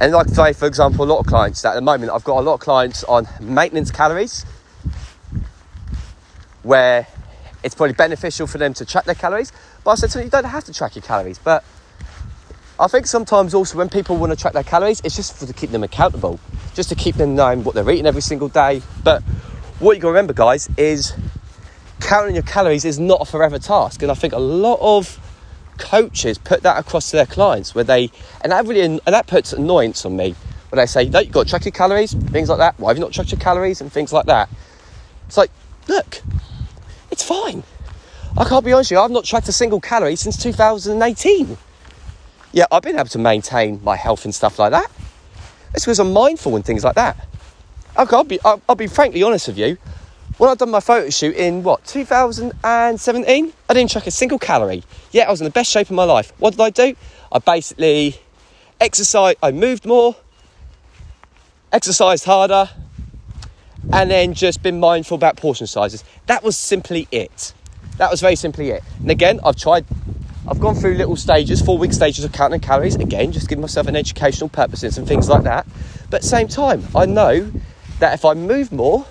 And 0.00 0.12
like 0.12 0.28
say, 0.28 0.52
for 0.52 0.66
example, 0.66 1.04
a 1.04 1.06
lot 1.06 1.20
of 1.20 1.26
clients 1.26 1.64
at 1.64 1.74
the 1.74 1.80
moment, 1.80 2.10
I've 2.10 2.24
got 2.24 2.40
a 2.40 2.42
lot 2.42 2.54
of 2.54 2.60
clients 2.60 3.04
on 3.04 3.28
maintenance 3.40 3.92
calories, 3.92 4.44
where 6.64 7.06
it's 7.62 7.76
probably 7.76 7.94
beneficial 7.94 8.48
for 8.48 8.58
them 8.58 8.74
to 8.74 8.84
track 8.84 9.04
their 9.04 9.14
calories. 9.14 9.52
But 9.84 9.92
I 9.92 9.94
said 9.96 10.10
to 10.10 10.18
them, 10.18 10.26
you 10.26 10.30
don't 10.30 10.44
have 10.44 10.64
to 10.64 10.72
track 10.72 10.94
your 10.94 11.02
calories. 11.02 11.38
But 11.38 11.64
I 12.78 12.86
think 12.88 13.06
sometimes 13.06 13.54
also 13.54 13.78
when 13.78 13.88
people 13.88 14.16
want 14.16 14.32
to 14.32 14.36
track 14.36 14.52
their 14.52 14.62
calories, 14.62 15.00
it's 15.04 15.16
just 15.16 15.36
for 15.36 15.46
to 15.46 15.52
keep 15.52 15.70
them 15.70 15.82
accountable, 15.82 16.40
just 16.74 16.88
to 16.88 16.94
keep 16.94 17.16
them 17.16 17.34
knowing 17.34 17.64
what 17.64 17.74
they're 17.74 17.88
eating 17.90 18.06
every 18.06 18.22
single 18.22 18.48
day. 18.48 18.82
But 19.02 19.22
what 19.78 19.96
you 19.96 20.02
got 20.02 20.08
to 20.08 20.12
remember, 20.12 20.32
guys, 20.32 20.68
is 20.76 21.12
counting 22.00 22.34
your 22.34 22.44
calories 22.44 22.84
is 22.84 22.98
not 22.98 23.20
a 23.22 23.24
forever 23.24 23.58
task. 23.58 24.02
And 24.02 24.10
I 24.10 24.14
think 24.14 24.32
a 24.32 24.38
lot 24.38 24.78
of 24.80 25.18
coaches 25.78 26.38
put 26.38 26.62
that 26.62 26.78
across 26.78 27.10
to 27.10 27.16
their 27.16 27.26
clients 27.26 27.74
where 27.74 27.84
they, 27.84 28.10
and 28.42 28.52
that 28.52 28.66
really, 28.66 28.82
and 28.82 29.00
that 29.06 29.26
puts 29.26 29.52
annoyance 29.52 30.04
on 30.04 30.16
me 30.16 30.34
when 30.70 30.78
they 30.78 30.86
say, 30.86 31.08
no, 31.08 31.20
you've 31.20 31.32
got 31.32 31.44
to 31.44 31.50
track 31.50 31.64
your 31.64 31.72
calories, 31.72 32.12
things 32.14 32.48
like 32.48 32.58
that. 32.58 32.78
Why 32.78 32.90
have 32.90 32.96
you 32.96 33.02
not 33.02 33.12
tracked 33.12 33.30
your 33.30 33.40
calories 33.40 33.80
and 33.80 33.92
things 33.92 34.12
like 34.12 34.26
that? 34.26 34.48
It's 35.26 35.36
like, 35.36 35.50
look, 35.88 36.22
it's 37.10 37.22
fine. 37.22 37.62
I 38.36 38.44
can't 38.44 38.64
be 38.64 38.72
honest 38.72 38.90
with 38.90 38.96
you, 38.96 39.04
I've 39.04 39.10
not 39.10 39.24
tracked 39.24 39.48
a 39.48 39.52
single 39.52 39.80
calorie 39.80 40.16
since 40.16 40.42
2018. 40.42 41.58
Yeah, 42.52 42.64
I've 42.72 42.82
been 42.82 42.96
able 42.96 43.08
to 43.10 43.18
maintain 43.18 43.82
my 43.84 43.94
health 43.94 44.24
and 44.24 44.34
stuff 44.34 44.58
like 44.58 44.70
that. 44.70 44.90
It's 45.74 45.84
because 45.84 45.98
I'm 45.98 46.12
mindful 46.12 46.56
and 46.56 46.64
things 46.64 46.82
like 46.82 46.94
that. 46.94 47.28
Okay, 47.98 48.16
I'll 48.16 48.24
be, 48.24 48.40
I'll, 48.42 48.62
I'll 48.68 48.74
be 48.74 48.86
frankly 48.86 49.22
honest 49.22 49.48
with 49.48 49.58
you. 49.58 49.76
When 50.38 50.48
I 50.48 50.54
done 50.54 50.70
my 50.70 50.80
photo 50.80 51.10
shoot 51.10 51.36
in 51.36 51.62
what 51.62 51.84
2017, 51.84 53.52
I 53.68 53.74
didn't 53.74 53.90
track 53.90 54.06
a 54.06 54.10
single 54.10 54.38
calorie. 54.38 54.82
Yeah, 55.10 55.24
I 55.24 55.30
was 55.30 55.42
in 55.42 55.44
the 55.44 55.50
best 55.50 55.70
shape 55.70 55.90
of 55.90 55.96
my 55.96 56.04
life. 56.04 56.32
What 56.38 56.52
did 56.52 56.60
I 56.60 56.70
do? 56.70 56.96
I 57.30 57.38
basically 57.38 58.18
exercised. 58.80 59.38
I 59.42 59.52
moved 59.52 59.84
more, 59.84 60.16
exercised 61.70 62.24
harder, 62.24 62.70
and 63.92 64.10
then 64.10 64.32
just 64.32 64.62
been 64.62 64.80
mindful 64.80 65.16
about 65.16 65.36
portion 65.36 65.66
sizes. 65.66 66.02
That 66.26 66.42
was 66.42 66.56
simply 66.56 67.08
it. 67.12 67.52
That 67.98 68.10
was 68.10 68.20
very 68.20 68.36
simply 68.36 68.70
it. 68.70 68.82
And 69.00 69.10
again, 69.10 69.40
I've 69.44 69.56
tried, 69.56 69.84
I've 70.48 70.60
gone 70.60 70.74
through 70.74 70.94
little 70.94 71.16
stages, 71.16 71.60
four 71.60 71.78
week 71.78 71.92
stages 71.92 72.24
of 72.24 72.32
counting 72.32 72.60
calories. 72.60 72.96
Again, 72.96 73.32
just 73.32 73.48
give 73.48 73.58
myself 73.58 73.86
an 73.86 73.96
educational 73.96 74.48
purposes 74.48 74.98
and 74.98 75.06
things 75.06 75.28
like 75.28 75.42
that. 75.44 75.66
But 76.10 76.24
same 76.24 76.48
time, 76.48 76.84
I 76.94 77.06
know 77.06 77.50
that 77.98 78.14
if 78.14 78.24
I 78.24 78.34
move 78.34 78.72
more 78.72 79.06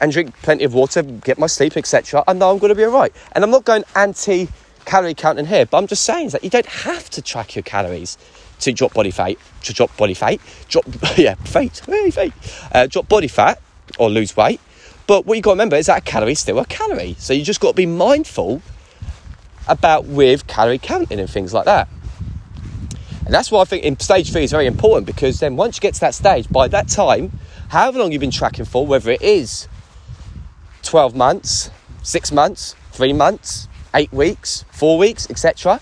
and 0.00 0.10
drink 0.10 0.34
plenty 0.42 0.64
of 0.64 0.74
water, 0.74 1.02
get 1.02 1.38
my 1.38 1.46
sleep, 1.46 1.76
etc., 1.76 2.24
I 2.26 2.32
know 2.32 2.50
I'm 2.50 2.58
going 2.58 2.70
to 2.70 2.74
be 2.74 2.84
all 2.84 2.92
right. 2.92 3.14
And 3.32 3.44
I'm 3.44 3.50
not 3.50 3.64
going 3.64 3.84
anti 3.94 4.48
calorie 4.84 5.14
counting 5.14 5.46
here, 5.46 5.66
but 5.66 5.78
I'm 5.78 5.86
just 5.86 6.04
saying 6.04 6.30
that 6.30 6.44
you 6.44 6.50
don't 6.50 6.66
have 6.66 7.08
to 7.10 7.22
track 7.22 7.54
your 7.54 7.62
calories 7.62 8.18
to 8.60 8.72
drop 8.72 8.94
body 8.94 9.10
fat, 9.10 9.36
to 9.62 9.72
drop 9.72 9.96
body 9.96 10.14
fat, 10.14 10.38
drop 10.68 10.84
yeah, 11.16 11.34
fat, 11.34 11.76
fat, 12.12 12.32
uh, 12.72 12.86
drop 12.86 13.08
body 13.08 13.28
fat 13.28 13.60
or 13.98 14.10
lose 14.10 14.36
weight. 14.36 14.60
But 15.06 15.26
what 15.26 15.34
you've 15.34 15.44
got 15.44 15.52
to 15.52 15.54
remember 15.54 15.76
is 15.76 15.86
that 15.86 15.98
a 15.98 16.00
calorie 16.00 16.32
is 16.32 16.40
still 16.40 16.58
a 16.58 16.64
calorie. 16.66 17.16
So 17.18 17.32
you 17.32 17.44
just 17.44 17.60
got 17.60 17.70
to 17.70 17.74
be 17.74 17.86
mindful 17.86 18.62
about 19.68 20.04
with 20.06 20.46
calorie 20.46 20.78
counting 20.78 21.20
and 21.20 21.28
things 21.28 21.52
like 21.52 21.66
that. 21.66 21.88
And 23.24 23.32
that's 23.32 23.50
why 23.50 23.60
I 23.60 23.64
think 23.64 23.84
in 23.84 23.98
stage 23.98 24.32
three 24.32 24.44
is 24.44 24.50
very 24.50 24.66
important 24.66 25.06
because 25.06 25.40
then 25.40 25.56
once 25.56 25.76
you 25.76 25.80
get 25.80 25.94
to 25.94 26.00
that 26.00 26.14
stage, 26.14 26.48
by 26.50 26.68
that 26.68 26.88
time, 26.88 27.32
however 27.68 27.98
long 27.98 28.12
you've 28.12 28.20
been 28.20 28.30
tracking 28.30 28.64
for, 28.64 28.86
whether 28.86 29.10
it 29.10 29.22
is 29.22 29.66
12 30.82 31.14
months, 31.14 31.70
six 32.02 32.30
months, 32.30 32.74
three 32.92 33.12
months, 33.12 33.68
eight 33.94 34.12
weeks, 34.12 34.64
four 34.70 34.98
weeks, 34.98 35.30
etc 35.30 35.80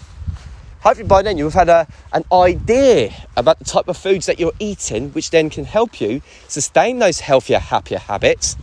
hopefully 0.83 1.07
by 1.07 1.23
then 1.23 1.39
you've 1.39 1.55
had 1.55 1.69
a, 1.69 1.87
an 2.13 2.25
idea 2.33 3.13
about 3.37 3.59
the 3.59 3.65
type 3.65 3.89
of 3.89 3.97
foods 3.97 4.27
that 4.27 4.39
you're 4.39 4.53
eating, 4.59 5.11
which 5.11 5.31
then 5.31 5.49
can 5.49 5.65
help 5.65 6.01
you 6.01 6.21
sustain 6.49 6.99
those 6.99 7.21
healthier, 7.21 7.59
happier 7.59 7.99
habits. 7.99 8.57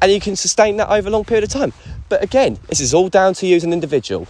And 0.00 0.12
you 0.12 0.20
can 0.20 0.36
sustain 0.36 0.76
that 0.76 0.88
over 0.90 1.08
a 1.08 1.10
long 1.10 1.24
period 1.24 1.44
of 1.44 1.50
time. 1.50 1.72
But 2.08 2.22
again, 2.22 2.58
this 2.68 2.80
is 2.80 2.94
all 2.94 3.08
down 3.08 3.34
to 3.34 3.46
you 3.46 3.56
as 3.56 3.64
an 3.64 3.72
individual. 3.72 4.26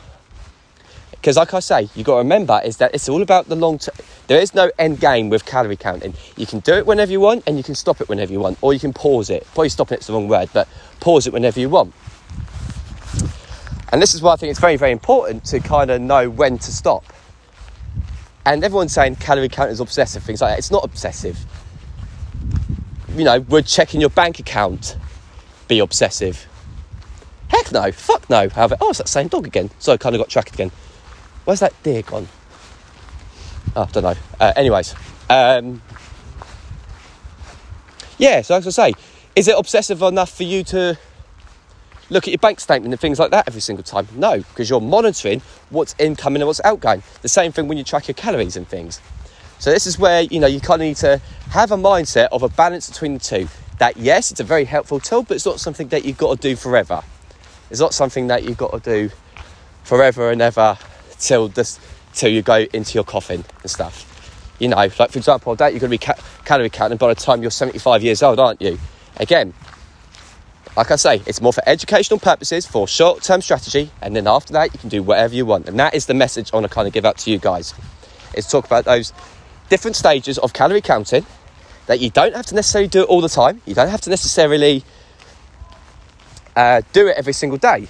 Because, 1.10 1.36
like 1.36 1.52
I 1.52 1.60
say, 1.60 1.88
you've 1.94 2.06
got 2.06 2.14
to 2.14 2.18
remember 2.18 2.60
is 2.64 2.76
that 2.76 2.94
it's 2.94 3.08
all 3.08 3.22
about 3.22 3.48
the 3.48 3.56
long 3.56 3.78
term. 3.78 3.94
There 4.28 4.40
is 4.40 4.54
no 4.54 4.70
end 4.78 5.00
game 5.00 5.30
with 5.30 5.44
calorie 5.44 5.76
counting. 5.76 6.14
You 6.36 6.46
can 6.46 6.60
do 6.60 6.74
it 6.74 6.86
whenever 6.86 7.10
you 7.10 7.20
want, 7.20 7.42
and 7.46 7.56
you 7.56 7.64
can 7.64 7.74
stop 7.74 8.00
it 8.00 8.08
whenever 8.08 8.32
you 8.32 8.38
want, 8.38 8.58
or 8.62 8.72
you 8.72 8.78
can 8.78 8.92
pause 8.92 9.28
it. 9.28 9.44
Probably 9.46 9.68
stopping 9.68 9.96
it's 9.96 10.06
the 10.06 10.12
wrong 10.12 10.28
word, 10.28 10.48
but 10.52 10.68
pause 11.00 11.26
it 11.26 11.32
whenever 11.32 11.58
you 11.58 11.68
want. 11.68 11.92
And 13.90 14.00
this 14.00 14.14
is 14.14 14.22
why 14.22 14.34
I 14.34 14.36
think 14.36 14.50
it's 14.50 14.60
very, 14.60 14.76
very 14.76 14.92
important 14.92 15.44
to 15.46 15.60
kind 15.60 15.90
of 15.90 16.00
know 16.00 16.30
when 16.30 16.58
to 16.58 16.72
stop. 16.72 17.04
And 18.46 18.62
everyone's 18.62 18.92
saying 18.92 19.16
calorie 19.16 19.48
count 19.48 19.70
is 19.70 19.80
obsessive, 19.80 20.22
things 20.22 20.40
like 20.40 20.52
that. 20.52 20.58
It's 20.58 20.70
not 20.70 20.84
obsessive. 20.84 21.38
You 23.16 23.24
know, 23.24 23.40
we're 23.40 23.62
checking 23.62 24.00
your 24.00 24.10
bank 24.10 24.38
account 24.38 24.96
be 25.68 25.78
obsessive? 25.78 26.46
Heck 27.48 27.72
no, 27.72 27.92
fuck 27.92 28.28
no. 28.28 28.48
However, 28.48 28.76
oh, 28.80 28.90
it's 28.90 28.98
that 28.98 29.08
same 29.08 29.28
dog 29.28 29.46
again. 29.46 29.70
So 29.78 29.92
I 29.92 29.96
kind 29.96 30.14
of 30.14 30.20
got 30.20 30.28
tracked 30.28 30.54
again. 30.54 30.70
Where's 31.44 31.60
that 31.60 31.80
deer 31.82 32.02
gone? 32.02 32.28
Oh, 33.76 33.82
I 33.82 33.86
don't 33.86 34.02
know. 34.02 34.14
Uh, 34.40 34.52
anyways, 34.56 34.94
um, 35.30 35.82
yeah, 38.18 38.42
so 38.42 38.56
as 38.56 38.66
I 38.66 38.70
say, 38.70 38.94
is 39.36 39.48
it 39.48 39.54
obsessive 39.56 40.02
enough 40.02 40.36
for 40.36 40.42
you 40.42 40.64
to 40.64 40.98
look 42.10 42.24
at 42.24 42.30
your 42.30 42.38
bank 42.38 42.60
statement 42.60 42.92
and 42.92 43.00
things 43.00 43.18
like 43.18 43.30
that 43.30 43.46
every 43.46 43.60
single 43.60 43.82
time. 43.82 44.08
No, 44.14 44.38
because 44.38 44.70
you're 44.70 44.80
monitoring 44.80 45.42
what's 45.70 45.94
incoming 45.98 46.42
and 46.42 46.46
what's 46.46 46.60
outgoing. 46.64 47.02
The 47.22 47.28
same 47.28 47.52
thing 47.52 47.68
when 47.68 47.78
you 47.78 47.84
track 47.84 48.08
your 48.08 48.14
calories 48.14 48.56
and 48.56 48.66
things. 48.66 49.00
So 49.58 49.70
this 49.70 49.86
is 49.86 49.98
where 49.98 50.22
you 50.22 50.40
know 50.40 50.46
you 50.46 50.60
kind 50.60 50.80
of 50.80 50.88
need 50.88 50.96
to 50.98 51.20
have 51.50 51.72
a 51.72 51.76
mindset 51.76 52.28
of 52.30 52.42
a 52.42 52.48
balance 52.48 52.88
between 52.88 53.14
the 53.14 53.20
two. 53.20 53.48
That 53.78 53.96
yes, 53.96 54.30
it's 54.30 54.40
a 54.40 54.44
very 54.44 54.64
helpful 54.64 55.00
tool, 55.00 55.22
but 55.22 55.34
it's 55.36 55.46
not 55.46 55.60
something 55.60 55.88
that 55.88 56.04
you've 56.04 56.18
got 56.18 56.40
to 56.40 56.48
do 56.48 56.56
forever. 56.56 57.02
It's 57.70 57.80
not 57.80 57.94
something 57.94 58.28
that 58.28 58.44
you've 58.44 58.56
got 58.56 58.72
to 58.72 58.80
do 58.80 59.14
forever 59.84 60.30
and 60.30 60.42
ever 60.42 60.76
till 61.18 61.48
this 61.48 61.78
till 62.14 62.30
you 62.30 62.42
go 62.42 62.66
into 62.72 62.94
your 62.94 63.04
coffin 63.04 63.44
and 63.62 63.70
stuff. 63.70 64.04
You 64.58 64.68
know, 64.68 64.76
like 64.76 64.92
for 64.92 65.18
example, 65.18 65.54
that 65.56 65.72
you're 65.72 65.80
going 65.80 65.90
to 65.90 65.94
be 65.94 65.98
ca- 65.98 66.20
calorie 66.44 66.70
counting 66.70 66.98
by 66.98 67.08
the 67.08 67.20
time 67.20 67.42
you're 67.42 67.50
75 67.50 68.02
years 68.02 68.22
old, 68.22 68.40
aren't 68.40 68.60
you? 68.60 68.78
Again, 69.18 69.54
like 70.76 70.90
I 70.90 70.96
say, 70.96 71.22
it's 71.26 71.40
more 71.40 71.52
for 71.52 71.62
educational 71.66 72.18
purposes, 72.18 72.66
for 72.66 72.88
short 72.88 73.22
term 73.22 73.40
strategy, 73.40 73.90
and 74.02 74.14
then 74.14 74.26
after 74.26 74.52
that, 74.52 74.72
you 74.72 74.78
can 74.78 74.88
do 74.88 75.02
whatever 75.02 75.34
you 75.34 75.46
want. 75.46 75.68
And 75.68 75.78
that 75.78 75.94
is 75.94 76.06
the 76.06 76.14
message 76.14 76.50
I 76.52 76.56
want 76.56 76.68
to 76.68 76.72
kind 76.72 76.86
of 76.86 76.94
give 76.94 77.04
out 77.04 77.18
to 77.18 77.30
you 77.30 77.38
guys. 77.38 77.74
Is 78.34 78.46
talk 78.46 78.66
about 78.66 78.84
those 78.84 79.12
different 79.68 79.96
stages 79.96 80.38
of 80.38 80.52
calorie 80.52 80.80
counting 80.80 81.26
that 81.88 82.00
you 82.00 82.10
don't 82.10 82.36
have 82.36 82.46
to 82.46 82.54
necessarily 82.54 82.86
do 82.86 83.00
it 83.00 83.08
all 83.08 83.20
the 83.20 83.28
time. 83.28 83.60
You 83.66 83.74
don't 83.74 83.88
have 83.88 84.02
to 84.02 84.10
necessarily 84.10 84.84
uh, 86.54 86.82
do 86.92 87.08
it 87.08 87.16
every 87.16 87.32
single 87.32 87.58
day. 87.58 87.88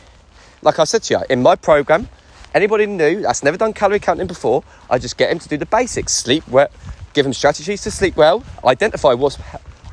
Like 0.63 0.79
I 0.79 0.85
said 0.85 1.03
to 1.05 1.15
you, 1.15 1.21
in 1.29 1.43
my 1.43 1.57
program, 1.57 2.09
anybody 2.55 2.87
new 2.87 3.23
that's 3.23 3.43
never 3.43 3.57
done 3.57 3.73
calorie 3.73 3.99
counting 3.99 4.29
before, 4.29 4.63
I 4.89 4.99
just 4.99 5.19
get 5.19 5.31
them 5.31 5.41
to 5.41 5.49
do 5.49 5.57
the 5.57 5.67
basics: 5.67 6.13
sleep 6.15 6.47
well, 6.49 6.69
give 7.13 7.25
them 7.25 7.33
strategies 7.33 7.83
to 7.83 7.91
sleep 7.91 8.17
well, 8.17 8.45
identify 8.65 9.15
what's, 9.15 9.37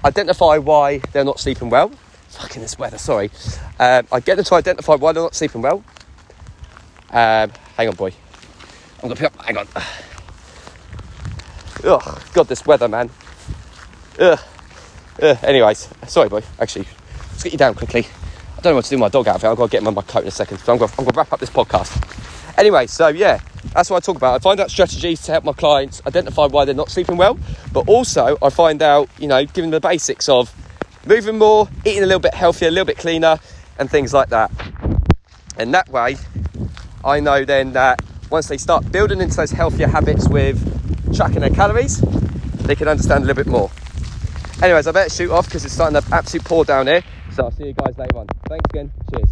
identify 0.05 0.57
why 0.57 0.99
they're 1.11 1.25
not 1.25 1.39
sleeping 1.39 1.69
well. 1.69 1.91
Fucking 2.29 2.61
this 2.61 2.77
weather, 2.77 2.97
sorry. 2.97 3.31
Um, 3.79 4.07
I 4.11 4.19
get 4.19 4.35
them 4.35 4.45
to 4.45 4.55
identify 4.55 4.95
why 4.95 5.13
they're 5.13 5.23
not 5.23 5.35
sleeping 5.35 5.61
well. 5.61 5.83
Um, 7.09 7.51
hang 7.75 7.87
on, 7.87 7.95
boy. 7.95 8.11
I'm 9.01 9.09
gonna 9.09 9.15
pick 9.15 9.33
up. 9.33 9.45
Hang 9.45 9.57
on. 9.57 9.67
Ugh, 11.83 12.21
God, 12.33 12.47
this 12.47 12.65
weather, 12.65 12.87
man. 12.87 13.09
Ugh. 14.19 14.39
Anyways, 15.19 15.89
sorry, 16.07 16.29
boy. 16.29 16.41
Actually, 16.59 16.85
let's 17.31 17.43
get 17.43 17.51
you 17.51 17.57
down 17.57 17.73
quickly. 17.73 18.05
I 18.57 18.61
don't 18.61 18.71
know 18.71 18.75
what 18.75 18.85
to 18.85 18.89
do 18.89 18.95
with 18.95 19.01
my 19.01 19.09
dog 19.09 19.27
out 19.27 19.35
of 19.35 19.43
outfit. 19.43 19.51
I've 19.51 19.57
got 19.57 19.65
to 19.65 19.71
get 19.71 19.81
him 19.81 19.87
on 19.87 19.93
my 19.95 20.01
coat 20.01 20.21
in 20.23 20.27
a 20.27 20.31
second. 20.31 20.57
So 20.59 20.73
I'm 20.73 20.79
going, 20.79 20.89
to, 20.89 20.95
I'm 20.97 21.05
going 21.05 21.13
to 21.13 21.17
wrap 21.17 21.33
up 21.33 21.39
this 21.39 21.49
podcast. 21.49 22.57
Anyway, 22.57 22.87
so 22.87 23.09
yeah, 23.09 23.39
that's 23.73 23.89
what 23.89 23.97
I 23.97 23.99
talk 23.99 24.15
about. 24.15 24.35
I 24.35 24.39
find 24.39 24.59
out 24.59 24.71
strategies 24.71 25.21
to 25.23 25.33
help 25.33 25.43
my 25.43 25.53
clients 25.53 26.01
identify 26.07 26.45
why 26.45 26.65
they're 26.65 26.73
not 26.73 26.89
sleeping 26.89 27.17
well, 27.17 27.37
but 27.73 27.87
also 27.87 28.37
I 28.41 28.49
find 28.49 28.81
out, 28.81 29.09
you 29.19 29.27
know, 29.27 29.45
giving 29.45 29.71
them 29.71 29.81
the 29.81 29.87
basics 29.87 30.29
of 30.29 30.53
moving 31.05 31.37
more, 31.37 31.67
eating 31.85 32.03
a 32.03 32.05
little 32.05 32.19
bit 32.19 32.33
healthier, 32.33 32.69
a 32.69 32.71
little 32.71 32.85
bit 32.85 32.97
cleaner, 32.97 33.39
and 33.77 33.89
things 33.89 34.13
like 34.13 34.29
that. 34.29 34.51
And 35.57 35.73
that 35.73 35.89
way, 35.89 36.17
I 37.03 37.19
know 37.19 37.43
then 37.43 37.73
that 37.73 38.01
once 38.29 38.47
they 38.47 38.57
start 38.57 38.91
building 38.91 39.21
into 39.21 39.35
those 39.35 39.51
healthier 39.51 39.87
habits 39.87 40.27
with 40.27 40.57
tracking 41.15 41.41
their 41.41 41.49
calories, 41.49 41.99
they 41.99 42.75
can 42.75 42.87
understand 42.87 43.23
a 43.23 43.27
little 43.27 43.43
bit 43.43 43.51
more. 43.51 43.69
Anyways, 44.61 44.87
I 44.87 44.91
better 44.91 45.09
shoot 45.09 45.31
off 45.31 45.45
because 45.45 45.65
it's 45.65 45.73
starting 45.73 46.01
to 46.01 46.07
absolutely 46.13 46.47
pour 46.47 46.65
down 46.65 46.87
here. 46.87 47.03
So 47.33 47.43
I'll 47.43 47.51
see 47.51 47.65
you 47.65 47.73
guys 47.73 47.97
later 47.97 48.17
on. 48.17 48.27
Thanks 48.47 48.65
again. 48.69 48.91
Cheers. 49.11 49.23